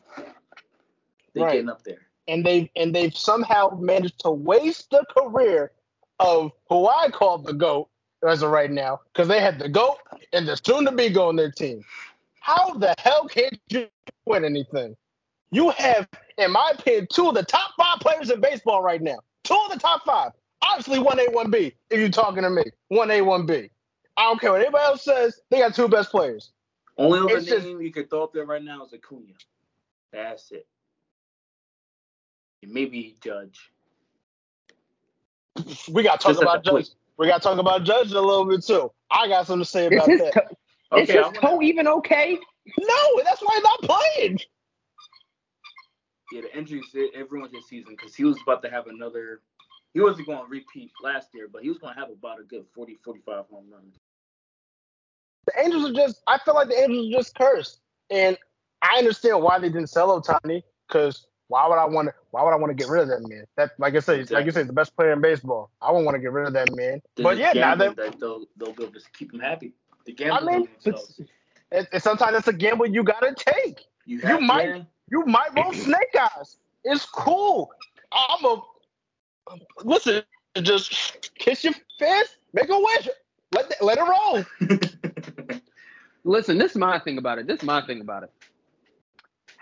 [1.35, 1.53] they're Right.
[1.53, 2.07] getting up there.
[2.29, 5.73] and they and they've somehow managed to waste the career
[6.21, 7.89] of who I call the GOAT
[8.25, 9.97] as of right now, because they had the GOAT
[10.33, 11.85] and the soon to be GOAT on their team.
[12.41, 13.89] How the hell can't you
[14.27, 14.97] win anything?
[15.51, 16.09] You have,
[16.39, 19.19] in my opinion, two of the top five players in baseball right now.
[19.45, 20.33] Two of the top five.
[20.65, 21.75] Obviously, one A, one B.
[21.91, 23.71] If you're talking to me, one A, one B.
[24.17, 25.41] I don't care what anybody else says.
[25.51, 26.53] They got two best players.
[26.99, 29.33] Only other It's just- name you could throw up there right now is Acuna.
[30.13, 30.67] That's it.
[32.63, 33.71] And maybe Judge.
[35.91, 36.85] We got to talk Just about the plate.
[36.85, 36.95] Judge.
[37.19, 38.93] We got to talk about Judge a little bit too.
[39.11, 40.33] I got something to say about his that.
[40.33, 40.41] toe,
[40.99, 42.39] is Okay, his toe gonna, even okay?
[42.79, 44.39] No, that's why he's not playing.
[46.33, 49.41] Yeah, the injuries hit everyone this season because he was about to have another.
[49.95, 52.45] He wasn't going to repeat last year, but he was going to have about a
[52.45, 53.97] good 40, 45 home runs.
[55.47, 56.23] The Angels are just.
[56.27, 57.81] I feel like the Angels are just cursed,
[58.11, 58.39] and
[58.81, 62.15] I understand why they didn't sell Ohtani because why would I want to?
[62.31, 63.45] Why would I want to get rid of that man?
[63.57, 64.37] That, like I said, exactly.
[64.37, 65.71] like you said, the best player in baseball.
[65.83, 67.03] I wouldn't want to get rid of that man.
[67.17, 69.73] But yeah, now that they'll they'll be able to keep them happy.
[70.07, 71.21] The gamble I mean, it's,
[71.71, 73.83] it, sometimes it's a gamble you gotta take.
[74.07, 74.87] You, you might to.
[75.13, 76.59] You might roll snake eyes.
[76.85, 77.71] It's cool.
[78.13, 78.63] I'm a
[79.85, 80.23] listen.
[80.61, 83.09] Just kiss your fist, make a wish,
[83.53, 85.61] let the, let it roll.
[86.25, 87.47] listen, this is my thing about it.
[87.47, 88.33] This is my thing about it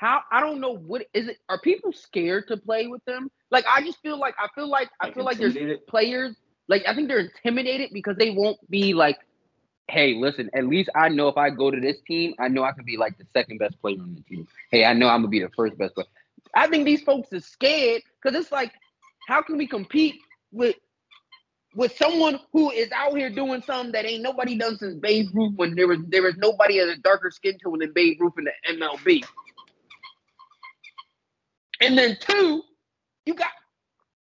[0.01, 1.37] how I don't know what is it.
[1.51, 3.31] Are people scared to play with them?
[3.51, 5.57] Like I just feel like I feel like I feel like there's
[5.89, 6.37] players
[6.69, 9.19] like I think they're intimidated because they won't be like,
[9.91, 12.73] hey, listen, at least I know if I go to this team, I know I
[12.73, 14.47] can be like the second best player on the team.
[14.71, 16.07] Hey, I know I'm gonna be the first best player.
[16.55, 18.73] I think these folks are scared because it's like,
[19.29, 20.17] how can we compete
[20.53, 20.77] with
[21.75, 25.55] with someone who is out here doing something that ain't nobody done since Babe Ruth
[25.57, 28.45] when there was there was nobody as a darker skin tone than Babe Ruth in
[28.45, 29.25] the MLB.
[31.81, 32.63] And then two,
[33.27, 33.51] you got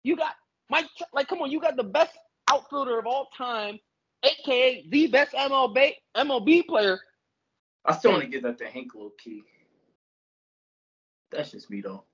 [0.02, 0.34] you got
[0.70, 0.86] Mike.
[1.12, 2.16] Like, come on, you got the best
[2.48, 3.78] outfielder of all time,
[4.22, 7.00] aka the best MLB MLB player.
[7.84, 9.42] I still want to give that to Hank low key.
[11.30, 12.04] That's just me though.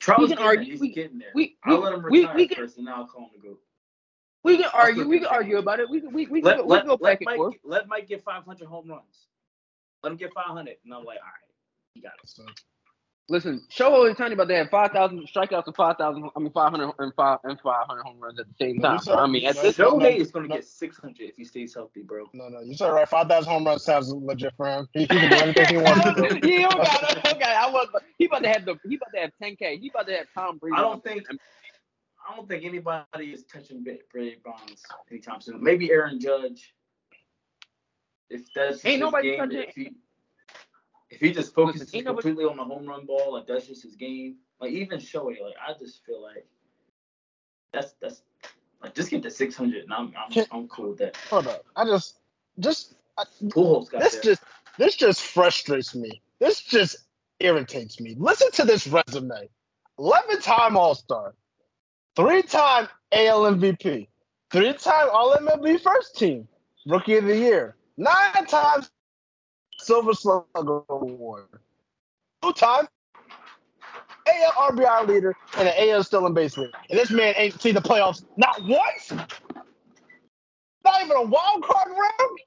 [0.00, 0.72] Charles we can argue.
[0.72, 1.30] He's we, getting there.
[1.34, 3.58] We, I'll let him retire we, we first, and then I'll call him to go.
[4.42, 5.08] We can argue.
[5.08, 5.88] We can argue about it.
[5.88, 6.12] We can.
[6.12, 7.54] We, we, let, can, let, we can go back and Mike, forth.
[7.64, 9.28] Let Mike get 500 home runs.
[10.02, 12.52] Let him get 500, and I'm like, all right, you got it.
[13.28, 16.28] So, Listen, Shohei Ohtani about to have five thousand strikeouts and five thousand.
[16.34, 18.98] I mean, five hundred and five and five hundred home runs at the same time.
[19.06, 20.56] No, I mean, at this Shohei is going to no.
[20.56, 22.28] get six hundred if he stays healthy, bro.
[22.32, 23.08] No, no, you said right.
[23.08, 24.88] Five thousand home runs sounds legit for him.
[24.92, 26.46] He, he can do anything he wants to do.
[26.46, 27.34] he don't got it.
[27.34, 27.88] Okay, I was.
[28.18, 28.76] He about to have the.
[28.88, 29.78] He about to have ten k.
[29.78, 30.76] He about to have Tom Brady.
[30.76, 31.22] I don't think.
[32.28, 35.62] I don't think anybody is touching Barry Bonds anytime soon.
[35.62, 36.72] Maybe Aaron Judge.
[38.30, 39.94] If that's ain't nobody game, touching.
[41.12, 44.36] If he just focuses completely on the home run ball, like that's just his game.
[44.60, 46.46] Like even Shohei, like I just feel like
[47.72, 48.22] that's that's
[48.82, 51.16] like just get to 600, and I'm I'm, I'm cool with that.
[51.28, 52.16] Hold up, I just
[52.60, 54.22] just I, got this there.
[54.22, 54.42] just
[54.78, 56.22] this just frustrates me.
[56.40, 56.96] This just
[57.40, 58.14] irritates me.
[58.18, 59.50] Listen to this resume:
[59.98, 61.34] 11-time All-Star,
[62.16, 64.08] three-time AL MVP,
[64.50, 66.48] three-time All-MLB First Team,
[66.86, 68.90] Rookie of the Year, nine times
[69.82, 71.46] Silver Slugger Award.
[72.42, 72.88] Two time
[74.26, 76.72] AL RBI leader and an AL stealing base leader.
[76.90, 79.12] And this man ain't seen the playoffs not once.
[80.84, 82.38] Not even a wild card round.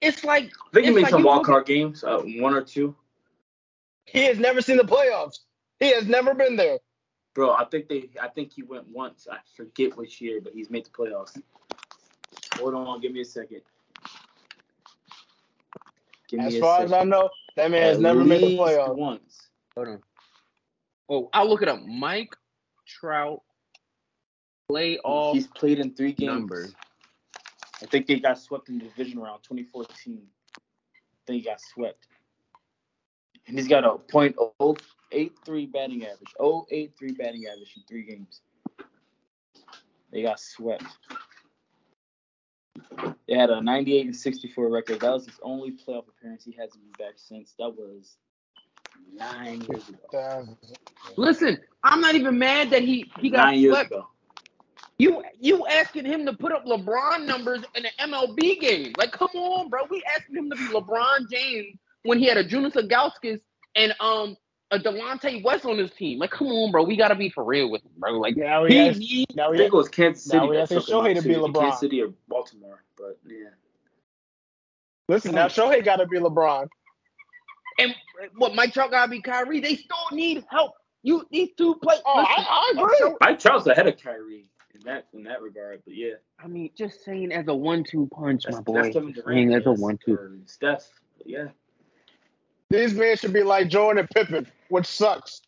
[0.00, 2.94] It's like I think he made like some wild card games, uh, one or two.
[4.04, 5.40] He has never seen the playoffs.
[5.80, 6.78] He has never been there.
[7.34, 9.26] Bro, I think they I think he went once.
[9.30, 11.40] I forget which year, but he's made the playoffs.
[12.56, 13.62] Hold on, give me a second.
[16.28, 19.48] Give as far as I know, that man has never made the playoffs once.
[19.74, 20.02] Hold on.
[21.08, 21.82] Oh, I'll look it up.
[21.84, 22.34] Mike
[22.86, 23.42] Trout
[24.70, 25.34] playoff.
[25.34, 26.32] He's played in three games.
[26.32, 26.74] Numbers.
[27.82, 30.22] I think they got swept in the division round 2014.
[30.56, 30.60] I
[31.26, 32.06] think he got swept.
[33.46, 36.66] And he's got a .083 batting average.
[36.70, 38.40] 083 batting average in three games.
[40.10, 40.84] They got swept.
[43.28, 45.00] They had a 98 and 64 record.
[45.00, 46.44] That was his only playoff appearance.
[46.44, 47.54] He hasn't been back since.
[47.58, 48.16] That was
[49.12, 50.56] nine years ago.
[51.16, 53.92] Listen, I'm not even mad that he he got nine swept.
[54.98, 58.92] You you asking him to put up LeBron numbers in an MLB game?
[58.98, 59.82] Like, come on, bro.
[59.90, 63.40] We asking him to be LeBron James when he had a Jonas Ilgauskas
[63.74, 64.36] and um
[64.70, 66.18] a Delonte West on his team.
[66.18, 66.82] Like, come on, bro.
[66.82, 68.12] We gotta be for real with him, bro.
[68.18, 70.38] Like, now he, has, he, now he, I think it was Kansas City.
[70.38, 71.54] Now we have to Shohei to be LeBron.
[71.54, 73.50] Kansas City or Baltimore, but yeah.
[75.08, 76.68] Listen, now Shohei gotta be LeBron.
[77.78, 77.94] And
[78.36, 79.60] what Mike Trout gotta be Kyrie.
[79.60, 80.72] They still need help.
[81.02, 81.96] You these two play.
[82.04, 83.16] Oh, listen, I, I agree.
[83.20, 86.14] Mike Trout's ahead of Kyrie in that in that regard, but yeah.
[86.42, 88.82] I mean, just saying as a one-two punch, that's, my boy.
[88.82, 90.40] That's Kevin Durant, as a one-two.
[90.46, 90.88] Steph,
[91.24, 91.48] yeah.
[92.70, 95.42] These men should be like Jordan and Pippen, which sucks.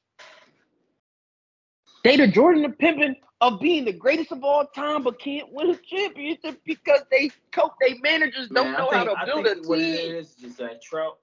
[2.05, 5.71] They the Jordan and Pippen of being the greatest of all time, but can't win
[5.71, 9.55] a championship because they coach, they managers don't know think, how to I build a
[9.55, 9.65] team.
[9.67, 11.19] What it is is that Trout,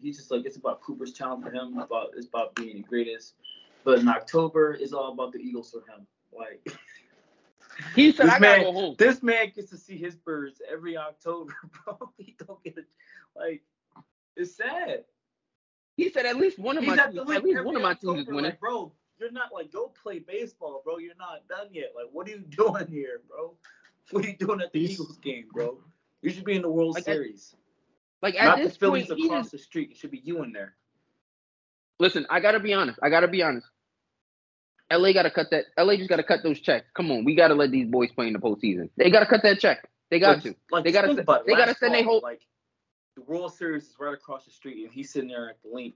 [0.00, 1.78] he's just like it's about Cooper's talent for him.
[1.78, 3.34] About it's about being the greatest.
[3.84, 6.06] But in October, it's all about the Eagles for him.
[6.36, 6.76] Like
[7.94, 8.94] he said, I man, gotta go home.
[8.98, 11.54] This man gets to see his birds every October,
[11.84, 12.10] bro.
[12.18, 12.86] He don't get it.
[13.36, 13.62] Like
[14.36, 15.04] it's sad.
[15.96, 18.20] He said at least one of He's my teams, at least one of my teams
[18.20, 18.44] is winning.
[18.50, 20.98] Like, bro, you're not like go play baseball, bro.
[20.98, 21.92] You're not done yet.
[21.94, 23.54] Like, what are you doing here, bro?
[24.10, 25.78] What are you doing at the He's, Eagles game, bro?
[26.22, 27.54] You should be in the World like Series.
[27.54, 27.58] At,
[28.22, 29.90] like at not this the Phillies point, across the street.
[29.92, 30.74] It should be you in there.
[32.00, 32.98] Listen, I gotta be honest.
[33.02, 33.66] I gotta be honest.
[34.92, 35.64] LA gotta cut that.
[35.78, 36.86] LA just gotta cut those checks.
[36.94, 38.90] Come on, we gotta let these boys play in the postseason.
[38.96, 39.88] They gotta cut that check.
[40.10, 40.54] They got Like- to.
[40.70, 41.46] Like, They gotta think se- about it.
[41.46, 42.40] they gotta send they fall, whole- like
[43.16, 45.94] the World Series is right across the street, and he's sitting there at the Linc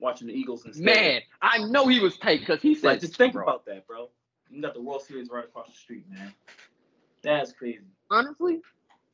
[0.00, 0.84] watching the Eagles instead.
[0.84, 3.86] Man, I know he was tight because he said, like just think bro, about that,
[3.86, 4.10] bro.
[4.50, 6.32] You got the World Series right across the street, man.
[7.22, 7.80] That's crazy.
[8.10, 8.60] honestly,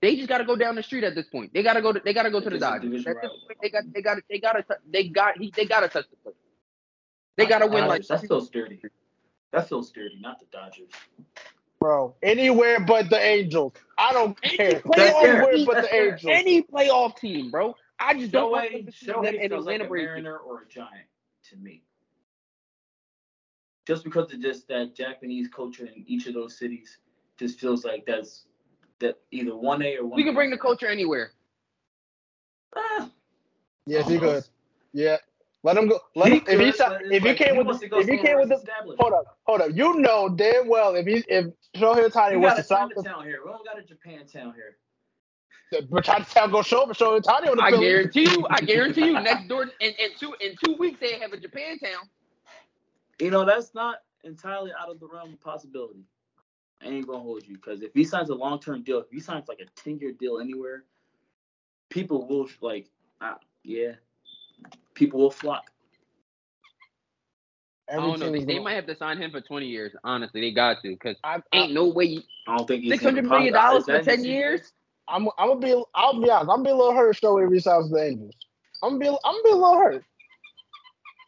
[0.03, 1.53] they just gotta go down the street at this point.
[1.55, 1.93] They gotta go.
[1.93, 2.91] To, they gotta go to the Dodgers.
[2.91, 3.39] division At this rival.
[3.47, 3.85] point, they got.
[3.93, 4.19] They got.
[4.29, 4.65] They gotta.
[4.91, 5.39] They got.
[5.39, 6.37] He, they gotta touch the plate.
[7.37, 8.03] They gotta win like.
[8.03, 8.81] Dodgers, that feels dirty.
[9.53, 10.91] That feels dirty, not the Dodgers.
[11.81, 13.73] Bro, anywhere but the Angels.
[13.97, 14.81] I don't care.
[14.81, 16.33] playoff Anywhere team, but the Angels.
[16.35, 17.75] any playoff team, bro.
[17.99, 20.63] I just don't want Shohei, to see Shohei that in feels like a Mariner or
[20.63, 21.07] a Giant
[21.51, 21.83] to me.
[23.87, 26.99] Just because of just that Japanese culture in each of those cities,
[27.39, 28.45] just feels like that's
[28.99, 30.17] that either one A or one.
[30.17, 31.31] We can bring the culture anywhere.
[32.77, 33.11] Ah,
[33.87, 34.45] Yes, he could.
[34.93, 35.17] Yeah.
[35.65, 36.01] Let him go.
[36.17, 37.87] Let He him, if he could, shot, if he like came he with wants the,
[37.95, 38.65] if he somewhere came with the that's
[38.99, 39.71] hold up, hold up.
[39.75, 41.47] You know damn well if he if
[41.77, 43.41] Shohei Ohtani We was got to a South Chinatown here.
[43.45, 44.77] We don't got a Japantown here.
[45.91, 47.81] but Chinatown go show up Shohei Ohtani on the I field.
[47.81, 48.47] guarantee you.
[48.51, 49.21] I guarantee you.
[49.21, 52.09] Next door in, in two in two weeks they have a Japantown.
[53.21, 56.05] You know that's not entirely out of the realm of possibility.
[56.83, 59.21] I ain't gonna hold you because if he signs a long term deal, if he
[59.21, 60.85] signs like a ten year deal anywhere,
[61.91, 62.89] people will like,
[63.21, 63.35] uh,
[63.65, 63.93] yeah,
[65.01, 65.71] people will flock.
[67.91, 68.31] I don't know.
[68.31, 69.93] They, they might have to sign him for twenty years.
[70.05, 72.05] Honestly, they got to because I, I, ain't no way.
[72.05, 73.81] You, I don't think he's Six hundred even million possible.
[73.81, 74.73] dollars for ten years.
[75.09, 76.43] I'm I'm gonna be I'll be honest.
[76.43, 78.35] I'm gonna be a little hurt if Shohei resigns with the Angels.
[78.83, 80.05] I'm gonna be I'm gonna be a little hurt.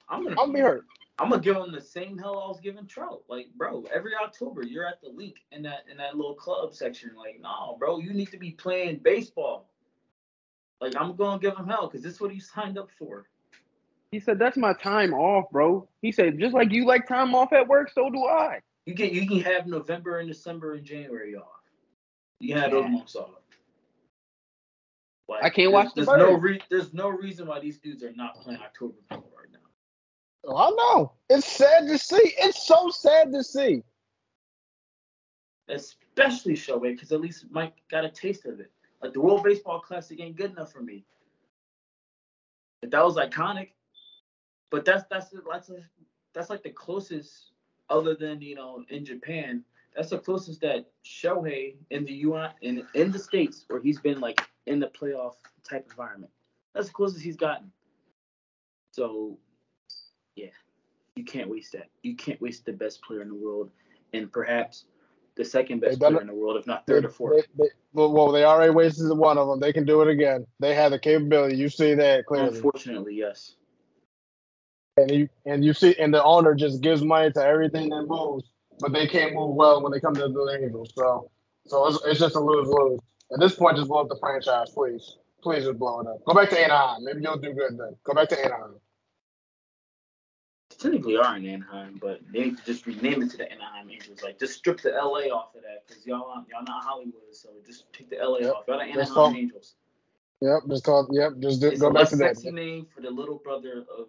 [0.09, 0.85] I'm gonna, I'm gonna be hurt.
[1.19, 3.23] I'm gonna give him the same hell I was giving Trout.
[3.29, 7.11] Like, bro, every October you're at the Linc in that in that little club section.
[7.17, 9.69] Like, no, bro, you need to be playing baseball.
[10.81, 13.27] Like, I'm gonna give him hell because this is what he signed up for.
[14.13, 15.89] He said that's my time off, bro.
[16.03, 18.61] He said just like you like time off at work, so do I.
[18.85, 21.47] You can you can have November and December and January off.
[22.39, 23.31] You can have those months off.
[25.29, 28.03] Like, I can't watch the there's, there's no re- there's no reason why these dudes
[28.03, 29.59] are not playing October baseball right now.
[30.45, 31.13] Oh, I know.
[31.31, 32.35] It's sad to see.
[32.39, 33.83] It's so sad to see.
[35.69, 38.71] Especially Shohei, because at least Mike got a taste of it.
[39.01, 41.05] Like the World Baseball Classic ain't good enough for me.
[42.83, 43.71] But that was iconic.
[44.73, 45.71] But that's that's that's
[46.35, 47.53] that's like the closest,
[47.91, 49.63] other than you know in Japan,
[49.95, 54.19] that's the closest that Shohei in the UI in in the states where he's been
[54.19, 56.33] like in the playoff type environment.
[56.75, 57.71] That's the closest he's gotten.
[58.93, 59.39] So,
[60.37, 60.47] yeah,
[61.17, 61.89] you can't waste that.
[62.03, 63.71] You can't waste the best player in the world,
[64.15, 64.87] and perhaps
[65.35, 67.47] the second best They player in the world, if not They, third or fourth.
[67.59, 69.61] they, they, well, well, they already wasted one of them.
[69.61, 70.47] They can do it again.
[70.61, 71.57] They have the capability.
[71.57, 72.57] You see that clearly.
[72.57, 73.57] Unfortunately, yes.
[74.99, 78.45] And you and you see, and the owner just gives money to everything that moves,
[78.79, 80.93] but they can't move well when they come to the Angels.
[80.95, 81.31] So,
[81.67, 83.01] so it's, it's just a lose lose.
[83.33, 85.17] At this point, just blow up the franchise, please.
[85.43, 86.23] Please just blow it up.
[86.27, 87.05] Go back to Anaheim.
[87.05, 87.97] Maybe you'll do good then.
[88.05, 88.75] Go back to Anaheim.
[90.79, 94.23] Technically are in Anaheim, but they need to just rename it to the Anaheim Angels.
[94.23, 97.49] Like, just strip the LA off of that, because y'all aren't- y'all not Hollywood, so
[97.67, 98.55] just take the LA Yep.
[98.55, 98.65] off.
[98.69, 99.75] Y'all the Anaheim call- Angels.
[100.41, 100.63] Yep.
[100.69, 101.09] Just call.
[101.11, 101.33] Yep.
[101.39, 102.33] Just do, go back to that.
[102.33, 104.09] It's sexy name for the little brother of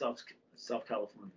[0.00, 0.22] South
[0.56, 1.30] South California.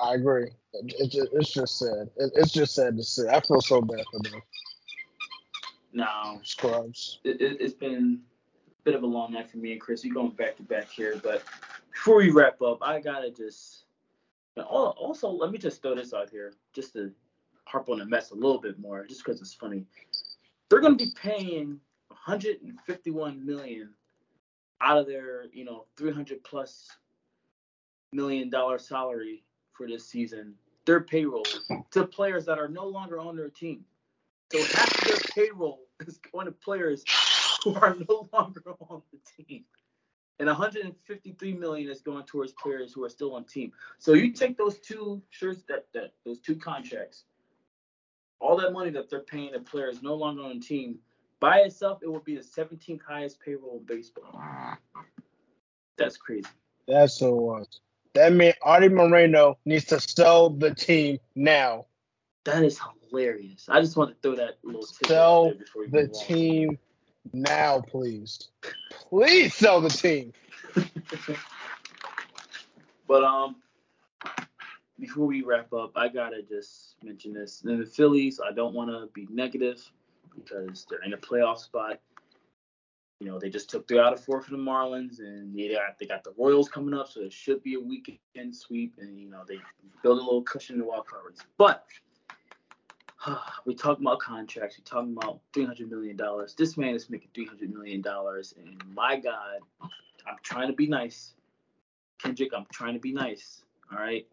[0.00, 0.50] I agree.
[0.72, 2.08] It, it, it's just sad.
[2.16, 3.26] It, it's just sad to see.
[3.28, 4.40] I feel so bad for them
[5.92, 7.18] Now, scrubs.
[7.24, 8.20] it, it, it's been
[8.68, 10.04] a bit of a long night for me and Kris.
[10.04, 11.42] We're going back to back here, but
[11.92, 13.86] before we wrap up, I gotta just
[14.56, 17.10] also let me just throw this out here, just to
[17.64, 19.84] harp on the mess a little bit more, just because it's funny.
[20.68, 23.94] They're gonna be paying 151 million
[24.80, 26.88] out of their, you know, 300 plus
[28.12, 30.54] million dollar salary for this season,
[30.86, 31.46] their payroll
[31.90, 33.84] to players that are no longer on their team.
[34.52, 37.04] So half of their payroll is going to players
[37.64, 39.64] who are no longer on the team.
[40.40, 43.72] And 153 million is going towards players who are still on team.
[43.98, 47.24] So you take those two shirts that, that those two contracts,
[48.38, 51.00] all that money that they're paying the players no longer on the team,
[51.40, 54.40] by itself it will be the 17th highest payroll in baseball.
[55.96, 56.46] That's crazy.
[56.86, 57.68] That's so what.
[58.14, 61.86] That means Artie Moreno needs to sell the team now.
[62.44, 62.80] That is
[63.10, 63.66] hilarious.
[63.68, 66.26] I just want to throw that little out Sell there before we The on.
[66.26, 66.78] team
[67.32, 68.48] now, please.
[68.90, 70.32] Please sell the team.
[73.08, 73.56] But um,
[75.00, 77.62] before we wrap up, I gotta just mention this.
[77.64, 79.82] In the Phillies, I don't want to be negative
[80.34, 82.00] because they're in a playoff spot.
[83.20, 85.98] You know, they just took three out of four from the Marlins, and they got
[85.98, 89.28] they got the Royals coming up, so it should be a weekend sweep, and you
[89.28, 89.58] know they
[90.02, 91.40] build a little cushion in the wild card race.
[91.56, 91.84] But
[93.66, 94.78] we talking about contracts.
[94.78, 96.54] We talking about three hundred million dollars.
[96.54, 100.86] This man is making three hundred million dollars, and my God, I'm trying to be
[100.86, 101.34] nice,
[102.22, 102.50] Kendrick.
[102.56, 103.62] I'm trying to be nice.
[103.92, 104.26] All right.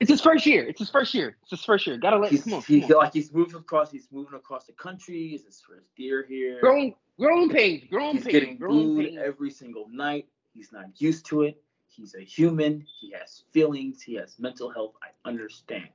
[0.00, 0.64] It's his first year.
[0.66, 1.36] It's his first year.
[1.42, 1.98] It's his first year.
[1.98, 2.62] Gotta let He's, come on.
[2.62, 2.96] he, Come on.
[3.04, 3.90] like he's moving across.
[3.90, 5.32] He's moving across the country.
[5.34, 6.58] It's his first year here.
[6.60, 7.84] Growing, growing pains.
[7.90, 8.32] Growing He's pains.
[8.32, 9.18] getting growing booed pains.
[9.22, 10.26] every single night.
[10.54, 11.62] He's not used to it.
[11.86, 12.84] He's a human.
[13.00, 14.00] He has feelings.
[14.00, 14.94] He has mental health.
[15.02, 15.88] I understand.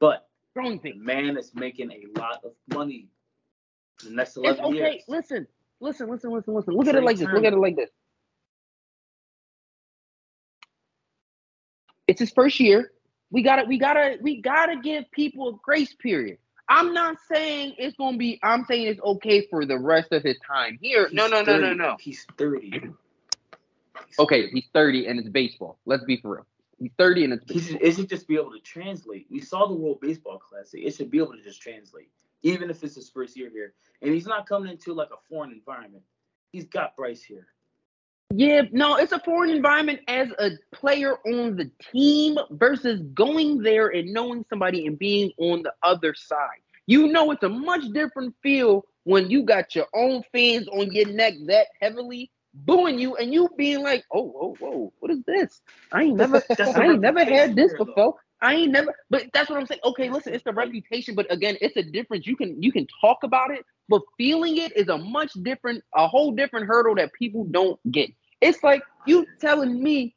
[0.00, 0.96] But Growing pains.
[0.98, 3.06] the man is making a lot of money
[4.02, 4.76] the next eleven It's okay.
[4.94, 5.02] years.
[5.06, 5.46] Listen,
[5.78, 6.74] listen, listen, listen, listen.
[6.74, 7.28] Look at it Trea like this.
[7.32, 7.90] Look at it like this.
[12.08, 12.90] It's his first year.
[13.30, 16.38] We gotta, we gotta, we gotta give people a grace period.
[16.68, 18.38] I'm not saying it's gonna be.
[18.42, 21.08] I'm saying it's okay for the rest of his time here.
[21.12, 21.74] no, He's no, no, no, 30.
[21.76, 21.96] no.
[22.00, 22.90] He's 30.
[24.18, 25.78] Okay, he's 30 and it's baseball.
[25.86, 26.46] Let's be for real.
[26.78, 27.78] He's 30 and it's He baseball.
[27.78, 29.26] should, it should just be able to translate.
[29.30, 30.80] We saw the World Baseball Classic.
[30.82, 32.08] It should be able to just translate,
[32.42, 33.74] even if it's his first year here.
[34.02, 36.04] And he's not coming into like a foreign environment.
[36.50, 37.46] He's got Bryce here.
[38.32, 43.88] Yeah, no, it's a foreign environment as a player on the team versus going there
[43.88, 46.60] and knowing somebody and being on the other side.
[46.86, 51.06] You know, it's a much different feel when you got your own fans on your
[51.06, 55.62] neck that heavily booing you and you being like, "Oh, whoa, whoa, what is this?
[55.92, 57.84] I ain't never, I ain't never had this reputation here, though.
[57.84, 58.14] before.
[58.44, 59.80] I ain't never." But that's what I'm saying.
[59.84, 62.26] Okay, listen, it's the reputation, but again, it's a difference.
[62.26, 66.06] You can you can talk about it, but feeling it is a much different, a
[66.06, 68.10] whole different hurdle that people don't get.
[68.40, 70.14] It's like you telling me,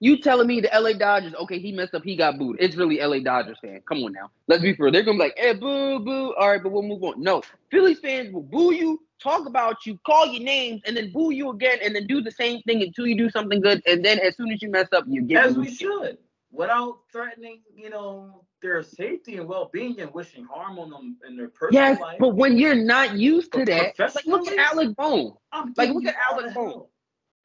[0.00, 2.56] you telling me the LA Dodgers, okay, he messed up, he got booed.
[2.60, 3.80] It's really LA Dodgers fan.
[3.88, 4.30] Come on now.
[4.48, 4.90] Let's be fair.
[4.90, 6.34] They're gonna be like, eh, boo, boo.
[6.34, 7.22] All right, but we'll move on.
[7.22, 11.30] No, Phillies fans will boo you, talk about you, call your names, and then boo
[11.30, 13.82] you again, and then do the same thing until you do something good.
[13.86, 16.18] And then as soon as you mess up, you get As we should,
[16.54, 21.48] without threatening, you know, their safety and well-being and wishing harm on them in their
[21.48, 22.16] personal Yes, life.
[22.20, 25.34] but when you're not used to that, like look at Alec Bohm.
[25.76, 26.84] Like, look at Alex Bohm.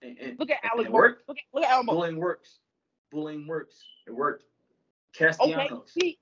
[0.01, 1.15] And- and- Look at Alec Bohm.
[1.27, 1.95] Look at look at Alec Bohm.
[1.95, 2.59] Bullying works.
[3.11, 3.83] Bullying works.
[4.07, 4.43] It worked.
[5.15, 5.91] Okay, Castellanos.
[5.91, 6.19] see.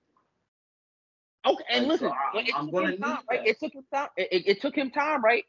[1.46, 3.46] Okay, and Like, so listen, I- it I'm took gonna him time, right?
[3.48, 4.10] It took him time.
[4.18, 5.46] It, it- it took him time, right?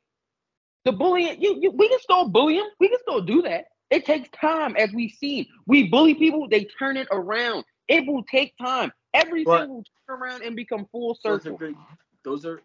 [0.84, 2.66] The bullying, you, you, we can still bully him.
[2.80, 3.66] We can still do that.
[3.90, 5.46] It takes time, as we've seen.
[5.66, 7.64] We bully people, they turn it around.
[7.88, 8.92] It will take time.
[9.14, 11.56] Everything But- will turn around and become full Those are circle.
[11.58, 11.76] good.
[12.22, 12.60] Those are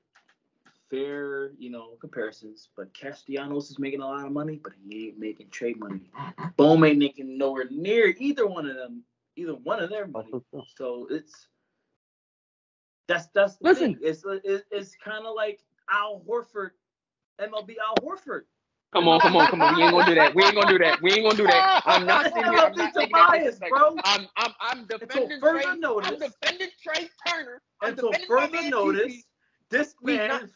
[0.90, 2.70] fair, you know, comparisons.
[2.76, 6.12] But Castellanos is making a lot of money, but he ain't making Trea money.
[6.58, 9.04] Bohm ain't making nowhere near either one of them,
[9.38, 10.32] either one of their money.
[10.76, 11.48] So it's
[13.08, 13.96] that's that's Listen.
[13.96, 14.04] thing.
[14.04, 16.72] It's it's, it's kind of like Al Horford,
[17.40, 18.44] MLB Al Horford.
[18.94, 19.76] Come on, come on, come on.
[19.76, 20.36] We ain't gonna do that.
[20.36, 21.02] We ain't gonna do that.
[21.02, 21.82] We ain't gonna do that.
[21.86, 22.54] I'm not sitting here.
[22.62, 23.72] I'm not taking that Tobias, disrespect.
[23.72, 23.96] bro.
[24.06, 25.68] I'm I'm I'm defending Trea.
[25.68, 27.62] I'm notice- defending Trea Turner.
[27.82, 29.24] I'm Until further notice, TC.
[29.72, 30.50] this man not-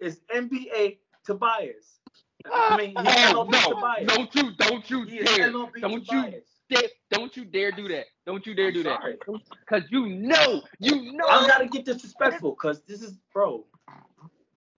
[0.00, 1.98] is NBA Tobias.
[2.46, 4.06] I ah, mean, he's Oh, no, Tobias.
[4.06, 6.44] don't you, don't you He dare, don't you Tobias.
[6.70, 8.04] dare, don't you dare do that.
[8.26, 9.00] Don't you dare I'm do that.
[9.00, 9.16] sorry.
[9.68, 13.64] Cause you know, you know, I gotta get disrespectful because this is, bro.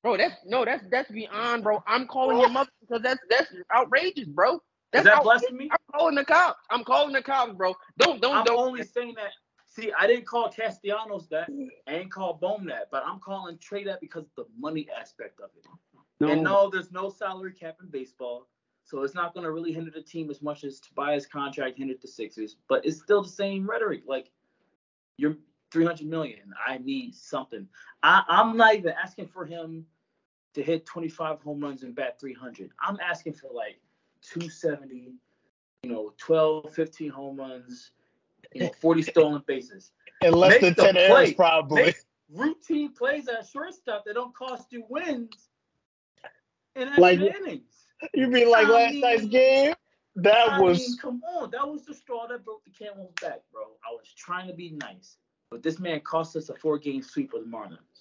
[0.06, 0.18] Bro.
[0.18, 1.82] That's no, that's that's beyond, bro.
[1.84, 4.60] I'm calling your mother because that's that's outrageous, bro.
[4.92, 5.48] That's Is that outrageous.
[5.48, 5.68] blasphemy?
[5.72, 6.60] I'm calling the cops.
[6.70, 7.74] I'm calling the cops, bro.
[7.98, 8.56] Don't don't I'm don't.
[8.56, 9.32] only saying that.
[9.66, 11.50] See, I didn't call Castellanos that.
[11.88, 15.40] I ain't call Bohm that, but I'm calling Trea that because of the money aspect
[15.40, 16.30] of it.
[16.30, 18.46] And no, there's no salary cap in baseball,
[18.84, 22.00] so it's not going to really hinder the team as much as Tobias' contract hindered
[22.00, 22.58] the Sixers.
[22.68, 24.04] But it's still the same rhetoric.
[24.06, 24.30] Like,
[25.16, 25.36] you're
[25.72, 26.52] 300 million.
[26.64, 27.66] I need something.
[28.04, 29.84] I, I'm not even asking for him
[30.56, 32.70] to hit 25 home runs and bat 300.
[32.80, 33.78] I'm asking for like
[34.22, 35.12] 270,
[35.82, 37.90] you know, 12, 15 home runs,
[38.54, 39.92] you know, 40 stolen bases.
[40.22, 41.82] And less Make than the 10 errors, probably.
[41.84, 41.96] Make
[42.32, 45.50] routine plays at shortstop that don't cost you wins
[46.74, 47.84] in Like- innings.
[48.14, 49.74] You mean like I last mean- night's game?
[50.18, 53.40] That I was mean, come on, that was the straw that broke the camel's back,
[53.52, 53.64] bro.
[53.86, 55.18] I was trying to be nice,
[55.50, 57.95] but this man cost us a four-game sweep with the Marlins.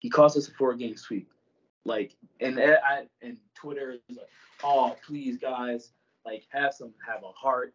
[0.00, 1.30] He cost us a four-game sweep.
[1.84, 4.28] Like, and I I- and Twitter is like,
[4.62, 5.92] oh, please, guys,
[6.24, 7.74] like, have some, have a heart.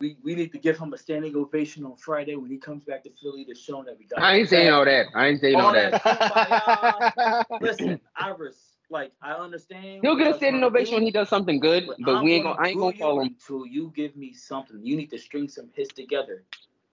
[0.00, 3.04] We, we need to give him a standing ovation on Friday when he comes back
[3.04, 4.20] to Philly to show him that we got.
[4.20, 5.06] I ain't saying all that.
[5.14, 6.02] I ain't saying all All that.
[6.02, 7.46] that.
[7.60, 10.00] Listen, Iris, like I understand.
[10.02, 12.58] He'll get a standing ovation when he does something good, but I'm we ain't gonna.
[12.58, 13.28] I ain't gonna call him.
[13.28, 14.84] until you give me something.
[14.84, 16.42] You need to string some hits together,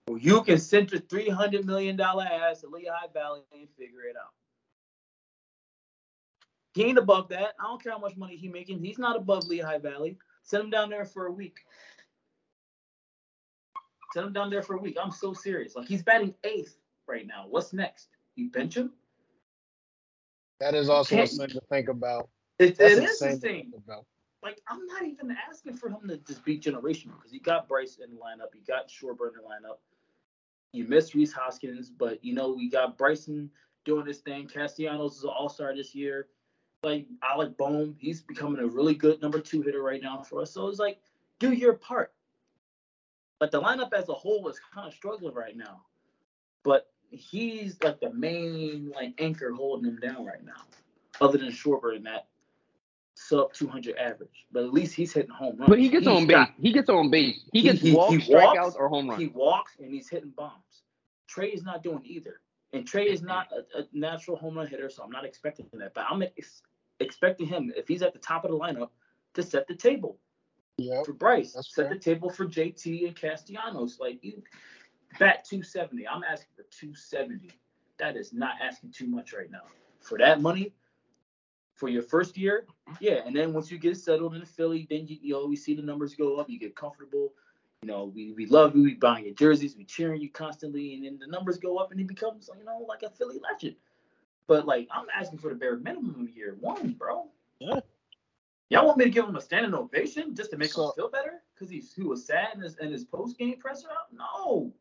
[0.08, 4.02] or you can send your three hundred million dollar ass to Lehigh Valley and figure
[4.04, 4.34] it out.
[6.80, 7.56] He ain't above that.
[7.60, 8.80] I don't care how much money he making.
[8.80, 10.18] He's not above Lehigh Valley.
[10.44, 11.58] Send him down there for a week.
[14.14, 14.96] Send him down there for a week.
[15.02, 15.76] I'm so serious.
[15.76, 17.48] Like he's batting eighth right now.
[17.50, 18.08] What's next?
[18.38, 18.94] You bench him?
[20.62, 22.30] That is also Can't- something to think about.
[22.60, 23.74] It, it is the thing.
[24.42, 27.98] Like I'm not even asking for him to just be generational because he got Bryce
[28.02, 29.80] in the lineup, he got Schwarber in the lineup.
[30.72, 33.50] You missed Rhys Hoskins, but you know we got Bryson
[33.84, 34.48] doing this thing.
[34.48, 36.28] Castellanos is an All Star this year.
[36.84, 40.52] Like Alec Bohm, he's becoming a really good number two hitter right now for us.
[40.52, 41.00] So it's like,
[41.40, 42.14] do your part.
[43.40, 45.82] But the lineup as a whole is kind of struggling right now.
[46.64, 50.62] But he's like the main like anchor holding him down right now,
[51.20, 52.28] other than Schwarber in that
[53.16, 54.46] sub 200 average.
[54.52, 55.70] But at least he's hitting home runs.
[55.70, 56.36] But he gets He's on base.
[56.36, 57.44] got- He gets on base.
[57.52, 59.22] He gets he- walks, he walks, strikeouts, or home runs.
[59.22, 60.84] He walks and he's hitting bombs.
[61.28, 62.40] Trea is not doing either.
[62.72, 65.94] And Trea is not a, a natural home run hitter, so I'm not expecting that.
[65.96, 66.22] But I'm
[67.00, 68.90] expecting him, if he's at the top of the lineup,
[69.34, 70.18] to set the table
[70.78, 71.06] Yep.
[71.06, 71.54] for Bryce.
[71.54, 71.94] Set fair.
[71.94, 74.00] the table for JT and Castellanos.
[74.00, 74.42] Like you
[75.20, 76.08] bat 270.
[76.08, 77.52] I'm asking for 270.
[77.98, 79.64] That is not asking too much right now.
[80.00, 80.74] For that money,
[81.76, 82.66] for your first year,
[83.00, 83.22] yeah.
[83.26, 86.16] And then once you get settled in Philly, then you, you always see the numbers
[86.16, 86.50] go up.
[86.50, 87.34] You get comfortable.
[87.82, 88.84] You know, we, we love you.
[88.84, 89.76] We buying your jerseys.
[89.78, 90.96] We cheering you constantly.
[90.96, 93.76] And then the numbers go up and he becomes, you know, like a Philly legend.
[94.50, 97.30] But like, I'm asking for the bare minimum year one, bro.
[97.60, 97.82] Yeah.
[98.72, 101.10] Y'all want me to give him a standing ovation just to make So- him feel
[101.10, 101.44] better?
[101.54, 103.90] Because he's he was sad in his in his post game presser?
[104.12, 104.74] No.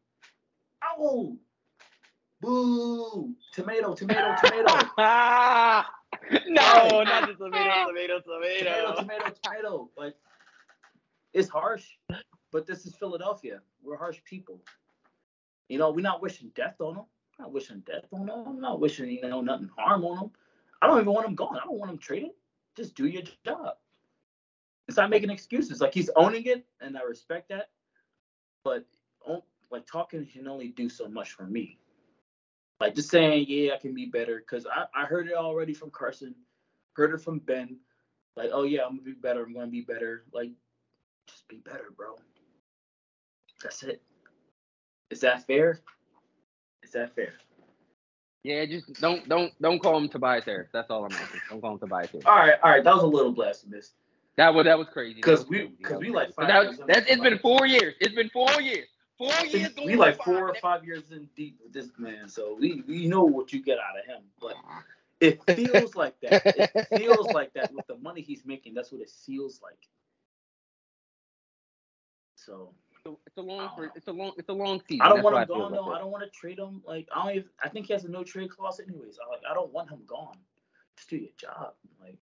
[0.82, 1.36] Ow.
[2.40, 3.34] Boo.
[3.52, 4.74] Tomato, tomato, tomato.
[6.48, 9.90] no, not the tomato, tomato, tomato, tomato, tomato.
[9.98, 10.14] Like
[11.34, 11.84] it's harsh,
[12.52, 13.60] but this is Philadelphia.
[13.82, 14.62] We're harsh people.
[15.68, 17.04] You know, we're not wishing death on them.
[17.38, 18.44] I'm not wishing death on them.
[18.46, 20.30] I'm not wishing you know nothing harm on them.
[20.82, 21.56] I don't even want them gone.
[21.56, 22.30] I don't want them traded.
[22.76, 23.74] Just do your job.
[24.86, 25.80] And stop making excuses.
[25.80, 27.70] Like he's owning it, and I respect that.
[28.64, 28.86] But
[29.26, 31.78] oh, like talking can only do so much for me.
[32.80, 35.90] Like just saying, yeah, I can be better, because I, I heard it already from
[35.90, 36.34] Carson,
[36.94, 37.76] heard it from Ben.
[38.36, 39.42] Like, oh yeah, I'm gonna be better.
[39.44, 40.24] I'm gonna be better.
[40.32, 40.52] Like,
[41.28, 42.14] just be better, bro.
[43.62, 44.00] That's it.
[45.10, 45.80] Is that fair?
[46.88, 47.34] Is that fair?
[48.44, 50.70] Yeah, just don't don't don't call him Tobias Harris.
[50.72, 51.40] That's all I'm asking.
[51.50, 52.24] Don't call him Tobias Harris.
[52.26, 52.82] All right, all right.
[52.82, 53.92] That was a little blasphemous.
[54.36, 55.16] That was that was crazy.
[55.16, 55.74] Because was we- crazy.
[55.82, 57.94] 'cause That we like five That, years in that, it's been four years.
[58.00, 58.88] It's been four years.
[59.18, 59.74] Four years.
[59.84, 60.62] we like on four or five.
[60.62, 63.98] five years in deep with this man, so we we know what you get out
[63.98, 64.22] of him.
[64.40, 64.54] But
[65.20, 66.42] it feels like that.
[66.46, 68.72] It feels like that with the money he's making.
[68.72, 69.76] That's what it feels like.
[72.36, 72.72] So
[73.26, 73.60] It's a long.
[73.60, 73.88] I.
[73.94, 74.32] It's a long.
[74.36, 75.02] It's a long season.
[75.02, 75.84] I don't That's want him gone though.
[75.86, 75.96] that.
[75.96, 76.82] I don't want to trade him.
[76.86, 77.36] Like I don't.
[77.36, 79.18] Even, I think he has a no trade clause anyways.
[79.24, 79.42] I like.
[79.48, 80.36] I don't want him gone.
[80.96, 81.72] Just do your job.
[82.00, 82.18] Like.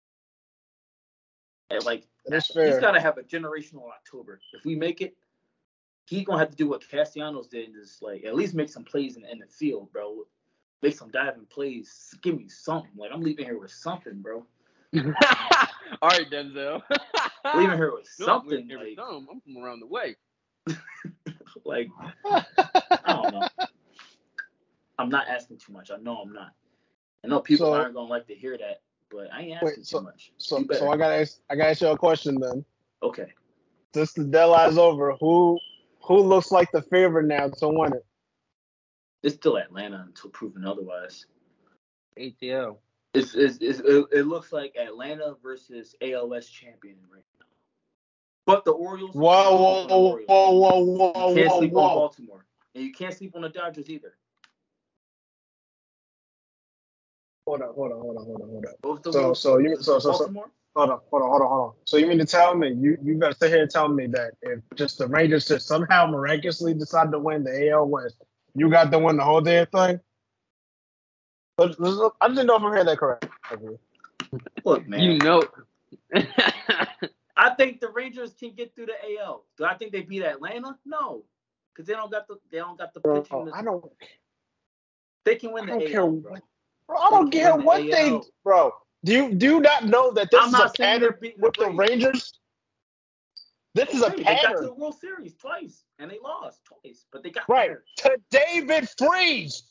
[1.69, 2.81] And like That's he's fair.
[2.81, 4.39] got to have a generational October.
[4.53, 5.15] If we make it,
[6.05, 8.84] he's gonna have to do what Castellanos did and just like at least make some
[8.84, 10.25] plays in, in the field, bro.
[10.81, 12.13] Make some diving plays.
[12.21, 12.91] Give me something.
[12.95, 14.45] Like I'm leaving here with something, bro.
[16.01, 16.81] all right, Denzel.
[17.55, 18.67] leaving here with No, something.
[18.67, 19.27] here we Like, come.
[19.31, 20.15] I'm from around the way.
[21.66, 21.89] like
[22.26, 22.43] I
[23.07, 23.47] don't know.
[24.99, 25.91] I'm not asking too much.
[25.91, 26.51] I know I'm not.
[27.24, 29.86] I know people So- aren't gonna like to hear that, but I ain't asking Wait,
[29.86, 30.32] so- too much.
[30.38, 32.64] So, so I gotta ask, I gotta ask you a question then.
[33.01, 33.34] okay.
[33.93, 35.57] Since the deadline's over, who
[36.03, 38.05] who looks like the favorite now to win it?
[39.22, 41.26] It's still Atlanta until proven otherwise.
[42.20, 42.78] ATL.
[43.14, 47.45] It's, it's, it's, it, it looks like Atlanta versus ALS champion right now.
[48.45, 49.15] But the Orioles.
[49.15, 49.21] Whoa,
[49.55, 50.27] whoa, the whoa, Orioles.
[50.27, 51.95] whoa, whoa, whoa, You can't whoa, sleep on.
[51.95, 54.15] Baltimore, and you can't sleep on the Dodgers either.
[57.45, 58.73] Hold on, hold on, hold on, hold on, hold on.
[58.81, 60.49] Both the So- Orioles- so you- so- so- so- Baltimore.
[60.75, 61.73] Hold on, hold on, hold on, hold on.
[61.85, 64.33] So you mean to tell me you you better sit here and tell me that
[64.41, 68.15] if just the Rangers just somehow miraculously decide to win the AL West,
[68.55, 69.99] you got to win the whole damn thing?
[71.57, 71.75] But
[72.21, 73.27] I didn't know if I'm hearing that correct.
[74.65, 74.99] Look, man.
[75.01, 75.43] You know.
[77.36, 79.45] I think the Rangers can get through the AL.
[79.57, 80.77] Do I think they beat Atlanta?
[80.86, 81.23] No,
[81.73, 83.51] because they don't got the they don't got the Bro, pitching.
[83.53, 83.86] I don't,
[85.25, 85.89] they can win the I don't AL.
[85.91, 86.31] care bro.
[86.31, 86.43] what,
[86.88, 86.97] bro.
[86.97, 88.71] I don't They care what the they, bro.
[89.03, 91.77] Do you do you not know that this I'm is a pattern with the Braves.
[91.77, 92.39] Rangers?
[93.75, 97.05] This is a Okay, They got to the World Series twice, and they lost twice,
[97.11, 97.69] but they got right?
[97.69, 97.84] there.
[97.97, 99.63] To David Freese.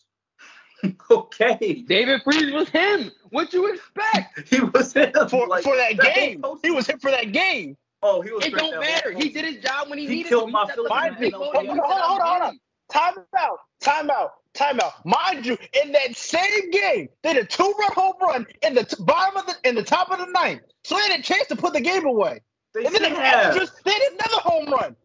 [1.11, 3.11] okay, David Freese was him.
[3.31, 4.49] What you expect?
[4.51, 6.45] he was him for, like, for that whole game.
[6.63, 7.77] He was hit for that game.
[8.03, 8.45] Oh, he was.
[8.45, 9.13] It great don't that matter.
[9.13, 10.53] He did his job when he, He needed killed to.
[10.53, 11.39] my set Phillies the in the big NL.
[11.39, 11.53] goal.
[11.55, 12.59] Hold on, hold on, hold on.
[12.93, 14.93] timeout, timeout, timeout.
[15.05, 18.97] Mind you, in that same game, they did a two-run home run in the t-
[19.05, 21.57] bottom of the in the top of the ninth, so they had a chance to
[21.57, 22.41] put the game away.
[22.75, 23.47] They And then the have.
[23.57, 24.97] extras, they had another home run.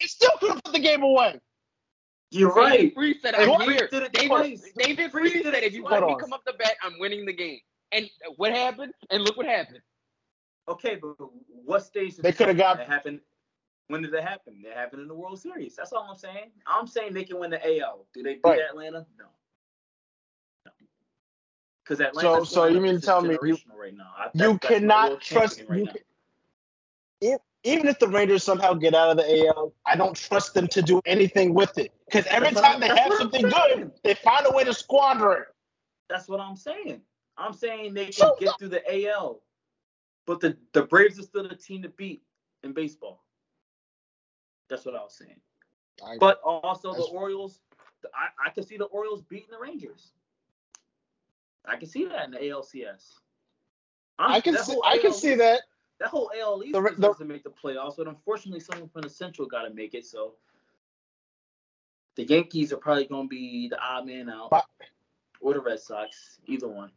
[0.00, 1.38] It still could have put the game away.
[2.30, 2.94] You're David right.
[2.94, 3.88] Freese said, I'm here.
[3.90, 4.70] it David, twice.
[4.76, 6.18] David Freese said, if you let me on.
[6.18, 7.58] come up the bat, I'm winning the game.
[7.92, 8.92] And what happened?
[9.10, 9.80] And look what happened.
[10.68, 11.14] Okay, but
[11.64, 13.20] what stage did They coulda got- It happened.
[13.88, 14.62] When did it happen?
[14.64, 15.74] It happened in the World Series.
[15.74, 16.52] That's all I'm saying.
[16.68, 18.06] I'm saying they can win the AL.
[18.14, 18.60] Do they beat Right.
[18.60, 19.04] Atlanta?
[19.18, 19.24] No.
[20.66, 20.70] No.
[21.82, 22.28] Because Atlanta.
[22.38, 24.12] so so you mean to tell me you- right now.
[24.16, 25.84] I, You cannot trust champion you.
[25.86, 26.04] Right can-
[27.32, 30.66] if, even if the Rangers somehow get out of the AL, I don't trust them
[30.68, 31.92] to do anything with it.
[32.06, 33.78] Because every That's time they have something saying.
[33.78, 35.48] good, they find a way to squander it.
[36.08, 37.02] That's what I'm saying.
[37.36, 39.42] I'm saying they can get through the AL,
[40.26, 42.22] but the the Braves are still the team to beat
[42.62, 43.22] in baseball.
[44.68, 45.40] That's what I was saying.
[46.04, 47.60] I- But also the Orioles,
[48.14, 50.12] I, I can see the Orioles beating the Rangers.
[51.66, 53.20] I can see that in the ALCS.
[54.18, 55.62] I'm- I can see, I can see that.
[56.00, 59.10] That whole AL East The- the- to make the playoffs, but unfortunately, someone from the
[59.10, 60.06] Central got to make it.
[60.06, 60.34] So
[62.16, 64.66] the Yankees are probably going to be the odd man out, But-
[65.40, 66.90] or the Red Sox, either one.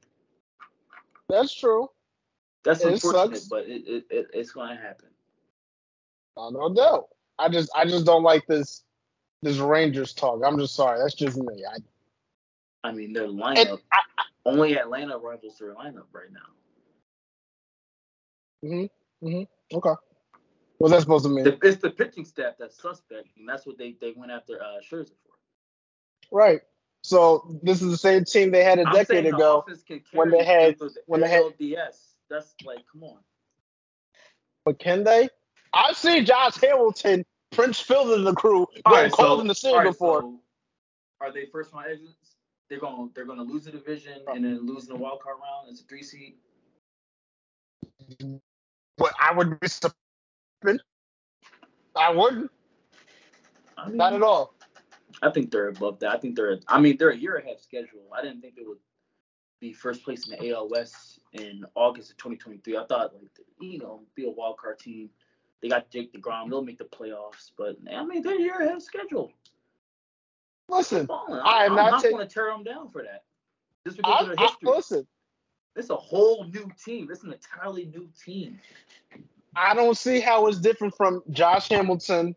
[1.27, 1.89] That's true.
[2.63, 3.47] That's It unfortunate, sucks.
[3.49, 5.09] but it, it, it it's going to happen.
[6.37, 7.09] Uh, no doubt.
[7.37, 8.83] I just I just don't like this
[9.41, 10.41] this Rangers talk.
[10.45, 10.99] I'm just sorry.
[10.99, 11.65] That's just me.
[11.65, 11.77] I,
[12.87, 13.99] I mean, their lineup I,
[14.45, 16.39] only Atlanta rivals their lineup right now.
[18.63, 19.93] Okay.
[20.77, 21.43] What's that supposed to mean?
[21.43, 24.79] The, it's the pitching staff that's suspect, and that's what they, they went after uh,
[24.81, 26.35] Scherzer for.
[26.37, 26.61] right.
[27.05, 29.65] So this is the same team they had a I'm decade the ago.
[30.13, 32.13] when they had- the when they had- LDS.
[32.29, 33.17] That's like, come on.
[34.65, 35.27] But can they?
[35.73, 39.47] I've seen Josh Hamilton, Prince Fielder and the crew All go right, cold so- in
[39.47, 40.21] the city right, before.
[40.21, 40.39] so
[41.19, 42.35] are they first round exits?
[42.69, 45.35] They're going they're going to lose the division and then lose in the wild card
[45.41, 46.35] round as a three seed.
[48.97, 49.95] But I would be surprised.
[51.95, 52.51] I wouldn't.
[53.77, 54.55] I mean, Not at all.
[55.21, 56.15] I think they're above that.
[56.15, 56.59] I think they're.
[56.67, 58.01] I mean, they're a year ahead of schedule.
[58.15, 58.79] I didn't think they would
[59.59, 62.77] be first place in the AL West in August of 2023.
[62.77, 63.29] I thought like
[63.59, 65.09] you know be a wild card team.
[65.61, 66.49] They got Jake Degrom.
[66.49, 69.31] They'll make the playoffs, but I mean they're a year ahead of schedule.
[70.69, 71.07] Listen.
[71.09, 73.23] I am I'm not not going to tear them down for that.
[73.85, 74.69] Just because I, of their I, history.
[74.69, 75.07] listen.
[75.75, 77.09] It's a whole new team.
[77.11, 78.59] It's an entirely new team.
[79.55, 82.35] I don't see how it's different from Josh Hamilton,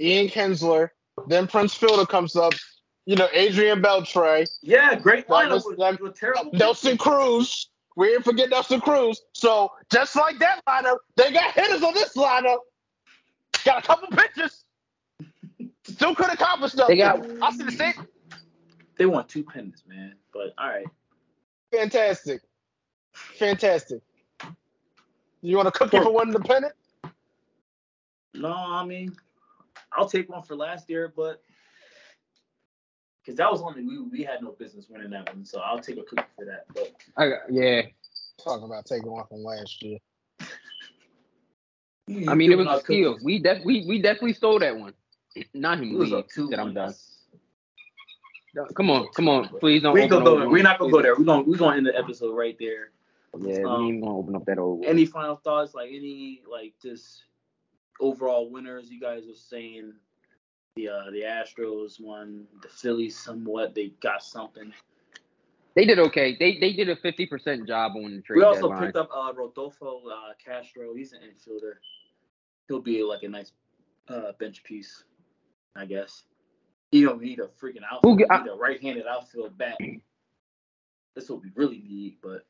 [0.00, 0.90] Ian Kinsler,
[1.26, 2.52] then Prince Fielder comes up.
[3.06, 7.70] You know, Adrian Beltre, Yeah, great That lineup was- with, that- uh, Nelson Cruz.
[7.94, 9.22] We didn't forget Nelson Cruz.
[9.32, 12.58] So just like that lineup, they got hitters on this lineup.
[13.64, 14.64] Got a couple pitches.
[15.84, 16.88] Still could accomplish stuff.
[16.88, 17.94] They got- I see the same.
[18.96, 20.16] They won two pennants, man.
[20.32, 20.86] But all right.
[21.72, 22.42] Fantastic.
[23.16, 24.00] Fantastic.
[25.42, 26.74] You want to cook it for one independent?
[28.34, 29.14] No, I mean,
[29.92, 31.42] I'll take one for last year, but
[33.20, 35.80] because that was one that we we had no business winning that one, so I'll
[35.80, 36.64] take a cookie for that.
[36.74, 37.82] But I got, yeah.
[38.42, 39.98] Talking about taking one from last year.
[42.28, 43.18] I mean, it was a steal.
[43.22, 44.92] We def- we we definitely stole that one.
[45.54, 45.92] Not him.
[45.92, 46.48] It was a two.
[46.48, 46.94] That I'm done.
[48.74, 49.48] Come on, come on.
[49.60, 49.92] Please don't.
[49.94, 50.46] We ain't open gonna go over there.
[50.46, 50.52] one.
[50.52, 51.14] We're not gonna go there.
[51.16, 52.90] We're gonna we're gonna end the episode right there.
[53.40, 54.84] Yeah, Um, we ain't gonna open up that old.
[54.84, 55.74] Any final thoughts?
[55.74, 57.24] Like any like just
[58.00, 58.90] overall winners?
[58.90, 59.92] You guys are saying
[60.76, 63.74] the uh the Astros won, the Phillies somewhat.
[63.74, 64.72] They got something.
[65.74, 66.36] They did okay.
[66.38, 68.84] They they did a fifty percent job on the trade We also deadline.
[68.86, 70.94] picked up uh, Rodolfo uh, Castro.
[70.94, 71.74] He's an infielder.
[72.68, 73.52] He'll be like a nice
[74.08, 75.04] uh, bench piece,
[75.76, 76.24] I guess.
[76.92, 78.20] You don't need a freaking outfield.
[78.20, 79.76] You get- need a right-handed outfield bat.
[81.14, 82.16] That's what we really need.
[82.22, 82.46] But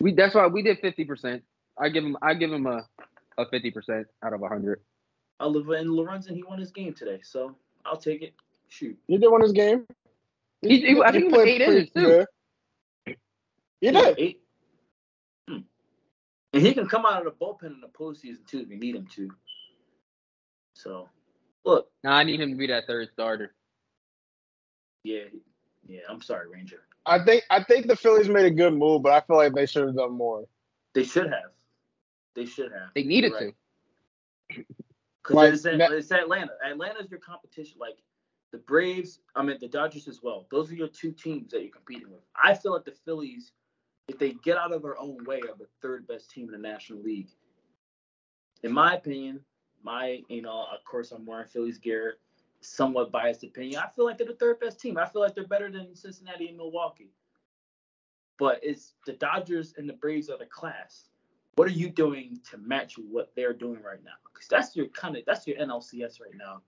[0.00, 1.42] We that's why we did fifty percent.
[1.78, 2.86] I give him I give him a
[3.38, 4.80] a fifty percent out of hundred.
[5.40, 7.54] Oliver and Lorenzen, he won his game today, so
[7.84, 8.34] I'll take it.
[8.68, 8.98] Shoot.
[9.06, 9.86] You did win his game.
[10.62, 12.24] He- he- I think he played eight innings, too.
[13.06, 13.16] good.
[13.80, 14.18] You did.
[14.18, 14.42] eight.
[15.48, 15.58] Hmm.
[16.52, 18.96] And he can come out of the bullpen in the postseason too if we need
[18.96, 19.30] him to.
[20.74, 21.08] So,
[21.64, 23.54] look, Now I need him to be that third starter.
[25.04, 25.24] yeah,
[25.88, 26.00] yeah.
[26.08, 26.82] I'm sorry, Ranger.
[27.06, 29.66] I think I think the Phillies made a good move, but I feel like they
[29.66, 30.44] should have done more.
[30.94, 31.50] They should have.
[32.34, 32.90] They should have.
[32.94, 33.54] They needed You're right.
[34.56, 34.64] to.
[35.22, 36.52] Because Like, it's, at- that- it's Atlanta.
[36.64, 37.76] Atlanta's your competition.
[37.80, 37.98] Like
[38.52, 40.46] the Braves, I mean the Dodgers as well.
[40.50, 42.22] Those are your two teams that you're competing with.
[42.34, 43.52] I feel like the Phillies,
[44.08, 46.68] if they get out of their own way, are the third best team in the
[46.68, 47.28] National League.
[48.62, 49.40] In my opinion,
[49.82, 52.14] my you know, of course I'm wearing Phillies gear.
[52.68, 54.98] Somewhat biased opinion, I feel like they're the third best team.
[54.98, 57.12] I feel like they're better than Cincinnati and Milwaukee.
[58.38, 61.08] But it's the Dodgers and the Braves are the class.
[61.56, 64.12] What are you doing to match what they're doing right now?
[64.32, 66.62] Because that's your kind of that's your NLCS right now.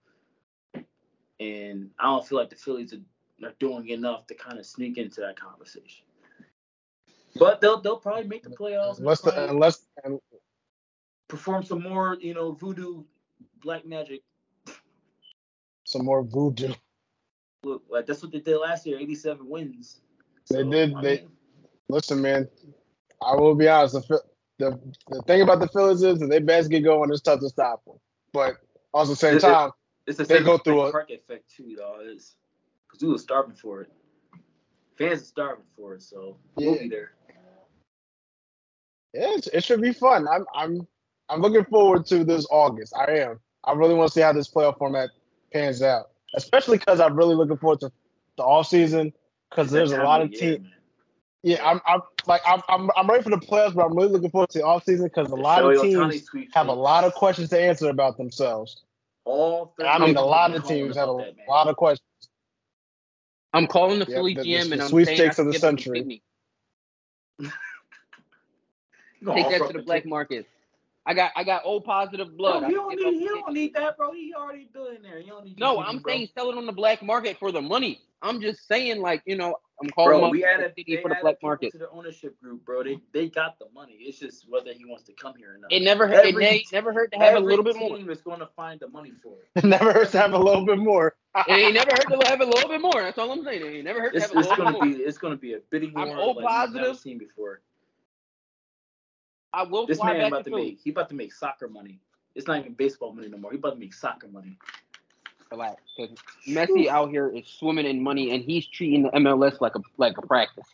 [1.38, 4.98] And I don't feel like the Phillies are, are doing enough to kind of sneak
[4.98, 6.05] into that conversation.
[7.36, 8.98] But they'll they'll probably make the playoffs.
[8.98, 9.86] Unless probably unless
[11.28, 13.05] perform some more, you know, voodoo
[13.62, 14.22] black magic.
[15.91, 16.72] Some more voodoo.
[17.64, 20.01] Look, like that's what they did last year, 87 wins.
[20.51, 21.28] They did, I they- mean,
[21.88, 22.49] Listen, man,
[23.20, 23.95] I will be honest.
[24.09, 24.20] The
[24.61, 24.78] the,
[25.09, 27.11] the thing about the Phillies is that they best get going.
[27.11, 27.97] It's tough to stop them.
[28.32, 28.59] But
[28.95, 29.70] also at the same It- it- time,
[30.07, 32.03] it's the they go through a- Park effect too, dog.
[32.03, 32.36] It's
[32.86, 33.93] because we were starving for it.
[34.97, 36.82] Fans are starving for it, so we'll Yeah.
[36.82, 37.12] be there.
[39.14, 40.28] yeah, it's, it should be fun.
[40.28, 40.86] I'm I'm
[41.28, 42.95] I'm looking forward to this August.
[42.97, 43.41] I am.
[43.64, 45.11] I really want to see how this playoff format
[45.53, 47.92] pans out, especially because I'm really looking forward to
[48.36, 49.12] the off season
[49.51, 50.62] because there's a lot of of year, teams.
[50.64, 50.72] man.
[51.42, 54.30] Yeah, I'm I'm like I'm I'm I'm ready for the playoffs, but I'm really looking
[54.30, 57.14] forward to the off season because a The lot of teams have a lot of
[57.14, 58.82] questions to answer about themselves.
[59.24, 62.07] All I mean, a lot of teams have a that, lot of questions.
[63.53, 65.36] I'm calling the Yep, Philly the- the- GM the and I'm sweepstakes saying I of
[65.36, 65.98] the should give them century.
[65.98, 66.22] Sydney.
[69.20, 70.46] You gonna Take that to the black market.
[71.07, 72.61] I got I got old positive blood.
[72.61, 74.12] Bro, I you don't need, you don't need that, bro.
[74.12, 75.18] He already a billionaire.
[75.20, 75.59] You don't need.
[75.59, 76.12] No, I'm bro.
[76.12, 78.01] saying sell it on the black market for the money.
[78.22, 81.14] I'm just saying, like you know, I'm calling Bro, we added, City they for the
[81.14, 81.72] added black market.
[81.72, 82.82] to the ownership group, bro.
[82.82, 83.94] They they got the money.
[84.01, 85.72] It's just whether he wants to come here or not.
[85.72, 86.24] It never hurt.
[86.26, 87.96] It Every- ain't never hurt to have a little bit more.
[87.96, 89.64] team is going to find the money for it.
[89.64, 91.16] It never hurts to have a little bit more.
[91.48, 93.01] It ain't never hurt to have a little bit more.
[93.03, 93.62] That's all I'm saying.
[93.62, 94.96] It ain't never hurt to It's, have a it's little bit gonna more.
[94.98, 96.98] be it's gonna be a bidding war I'm like all we've never positive.
[96.98, 97.62] seen before.
[99.53, 101.68] I will This fly man back about to to make he about to make soccer
[101.68, 102.01] money.
[102.34, 103.51] It's not even baseball money no more.
[103.51, 104.57] He about to make soccer money.
[105.51, 109.74] Relax, because Messi out here is swimming in money, and he's treating the MLS like
[109.74, 110.68] a like a practice.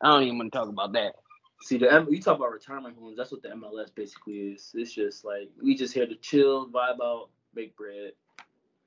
[0.00, 1.16] I don't even want to talk about that.
[1.62, 3.16] See the M- you talk about retirement homes.
[3.16, 4.70] That's what the MLS basically is.
[4.74, 8.12] It's just like we just here to chill, vibe out, make bread.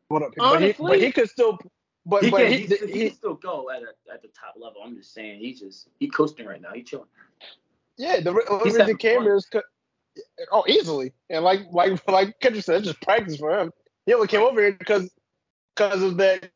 [0.09, 1.59] But, but, he, but he could still.
[2.05, 4.27] But he but can he, he, he, he, can still go at a, at the
[4.29, 4.81] top level.
[4.83, 6.71] I'm just saying he just he coasting right now.
[6.73, 7.07] He chilling.
[7.97, 9.23] Yeah, the only reason he came fun.
[9.23, 9.63] here is 'cause-
[10.51, 13.71] oh easily and like like like Kendrick said, it's just practice for him.
[14.05, 15.11] He only came over here because
[15.75, 16.49] because of that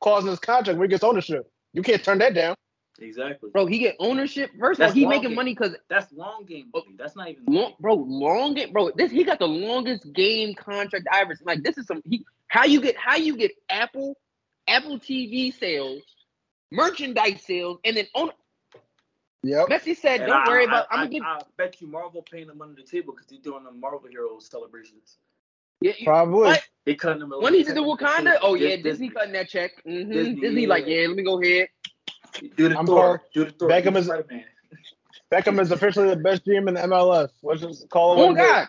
[0.00, 1.50] clause in his contract where he gets ownership.
[1.72, 2.54] You can't turn that down.
[3.00, 3.50] Exactly.
[3.52, 4.50] Bro, he get ownership.
[4.58, 5.34] First of all, he making game.
[5.36, 6.86] money because That's long game money.
[6.88, 6.92] Oh.
[6.98, 8.90] That's not even long, bro, long game, bro.
[8.96, 11.36] This he got the longest game contract I ever.
[11.44, 12.02] Like this is some.
[12.04, 14.16] He, how you get how you get Apple,
[14.66, 16.02] Apple TV sales,
[16.72, 18.30] merchandise sales, and then own.
[19.44, 19.68] Yep.
[19.68, 20.86] Messi said, And "Don't I, worry I, about.
[20.90, 21.22] I, I'm gonna give.
[21.22, 24.48] I, bet you Marvel paying them under the table because they're doing the Marvel Heroes
[24.50, 25.18] celebrations.
[25.80, 26.40] Yeah, you- Probably.
[26.40, 26.62] What?
[26.84, 27.32] They cutting them.
[27.32, 29.70] a- when he did the Wakanda, oh yeah, Dis- Disney cutting that check.
[29.86, 30.10] Mm-hmm.
[30.10, 30.68] Disney, Disney, yeah.
[30.68, 31.68] like, yeah, let me go ahead.
[32.56, 33.18] Do the I'm Thor.
[33.18, 33.68] called- Do the Thor.
[33.68, 34.44] Beckham is- Spider-Man.
[35.32, 37.30] Beckham is officially the best GM in the MLS.
[37.42, 38.36] Let's just call it Oh what.
[38.38, 38.66] God,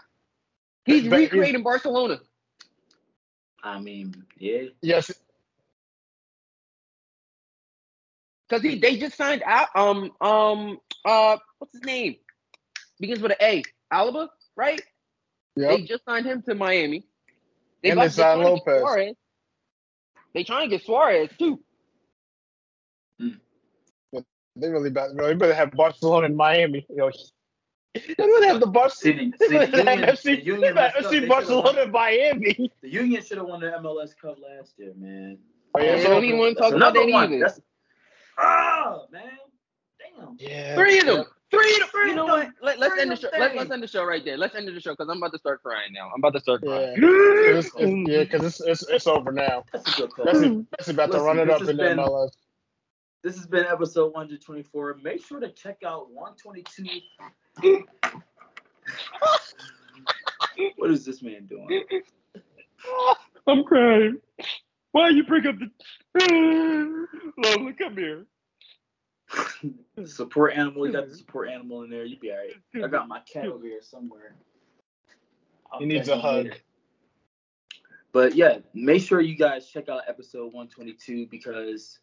[0.86, 2.20] he's he's- recreating Barcelona.
[3.64, 4.64] I mean, yeah.
[4.82, 5.12] Yes.
[8.50, 12.16] Cause he they just signed out um um uh what's his name?
[13.00, 13.64] Begins with an A.
[13.92, 14.82] Alba, right?
[15.56, 15.70] Yep.
[15.70, 17.06] They just signed him to Miami.
[17.84, 18.82] And about- they signed trying to get Lopez.
[18.82, 19.16] Suarez.
[20.34, 21.60] They trying to get Suarez too.
[24.56, 25.12] They really bad.
[25.16, 26.86] They better have Barcelona and Miami.
[26.90, 27.12] You know,
[27.96, 29.32] they better have the Barcelona.
[29.32, 31.12] See, the, They see, better have FC, the Union, better have.
[31.12, 32.72] FC Barcelona won- and Miami.
[32.82, 35.38] the Union should have won the MLS Cup last year, man.
[35.76, 37.40] Oh, yeah, They so- don't even want to talk about that either.
[37.40, 37.62] That's
[38.40, 39.24] ah man,
[40.00, 40.36] damn.
[40.40, 40.76] Yeah.
[40.76, 41.26] Three of them.
[41.52, 41.90] Three of them.
[41.92, 42.50] Three You know what?
[42.62, 43.30] Let, let's end the show.
[43.38, 44.38] Let, let's end the show right there.
[44.38, 46.08] Let's end the show because I'm about to start crying now.
[46.14, 46.94] I'm about to start crying.
[46.94, 47.00] Yeah.
[47.00, 47.54] crying.
[47.56, 49.64] 'Cause it's, it's, yeah, because it's, it's, it's over now.
[49.74, 50.26] That's a good call.
[50.26, 52.32] Messi, Messi about to run it up has in the been- MLS.
[53.22, 55.00] This has been episode 124.
[55.04, 57.02] Make sure to check out 122.
[60.78, 61.84] what is this man doing?
[63.48, 64.20] I'm crying.
[64.92, 65.70] Why you bring up the
[67.38, 67.74] Lola?
[67.74, 68.26] Come here.
[70.06, 70.88] support animal.
[70.88, 72.06] You got the support animal in there.
[72.06, 72.54] You be alright.
[72.84, 74.36] I got my cat over here somewhere.
[75.72, 76.46] I'll He needs a hug.
[76.46, 76.58] later.
[78.12, 82.00] But yeah, make sure you guys check out episode 122 because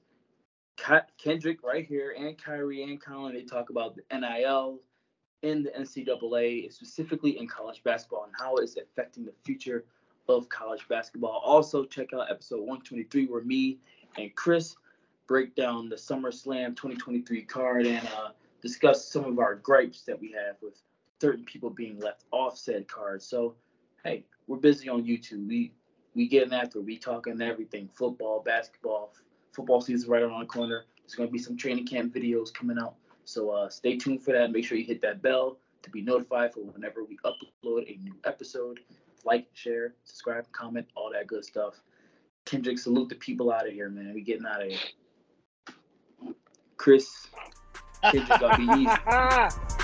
[1.18, 4.80] Kendrick right here and Kyrie and Colin they talk about the NIL
[5.42, 9.84] in the NCAA, specifically in college basketball and how it's affecting the future
[10.28, 11.42] of college basketball.
[11.44, 13.78] Also, check out episode 123 where me
[14.18, 14.76] and Kris
[15.26, 18.30] break down the SummerSlam 2023 card and uh,
[18.62, 20.80] discuss some of our gripes that we have with
[21.20, 23.22] certain people being left off said card.
[23.22, 23.54] So,
[24.04, 25.48] hey, we're busy on YouTube.
[25.48, 25.72] We
[26.14, 26.80] we getting after.
[26.80, 29.12] We talking everything: football, basketball.
[29.52, 30.84] Football season right around the corner.
[30.98, 32.94] There's gonna be some training camp videos coming out.
[33.24, 34.52] So uh, stay tuned for that.
[34.52, 38.14] Make sure you hit that bell to be notified for whenever we upload a new
[38.24, 38.80] episode.
[39.26, 41.74] Like, share, subscribe, comment, all that good stuff.
[42.44, 44.14] Kendrick, salute the people out of here, man.
[44.14, 44.78] We getting out of here.
[46.76, 47.26] Kris,
[48.02, 49.66] Kendrick, I'll be easy.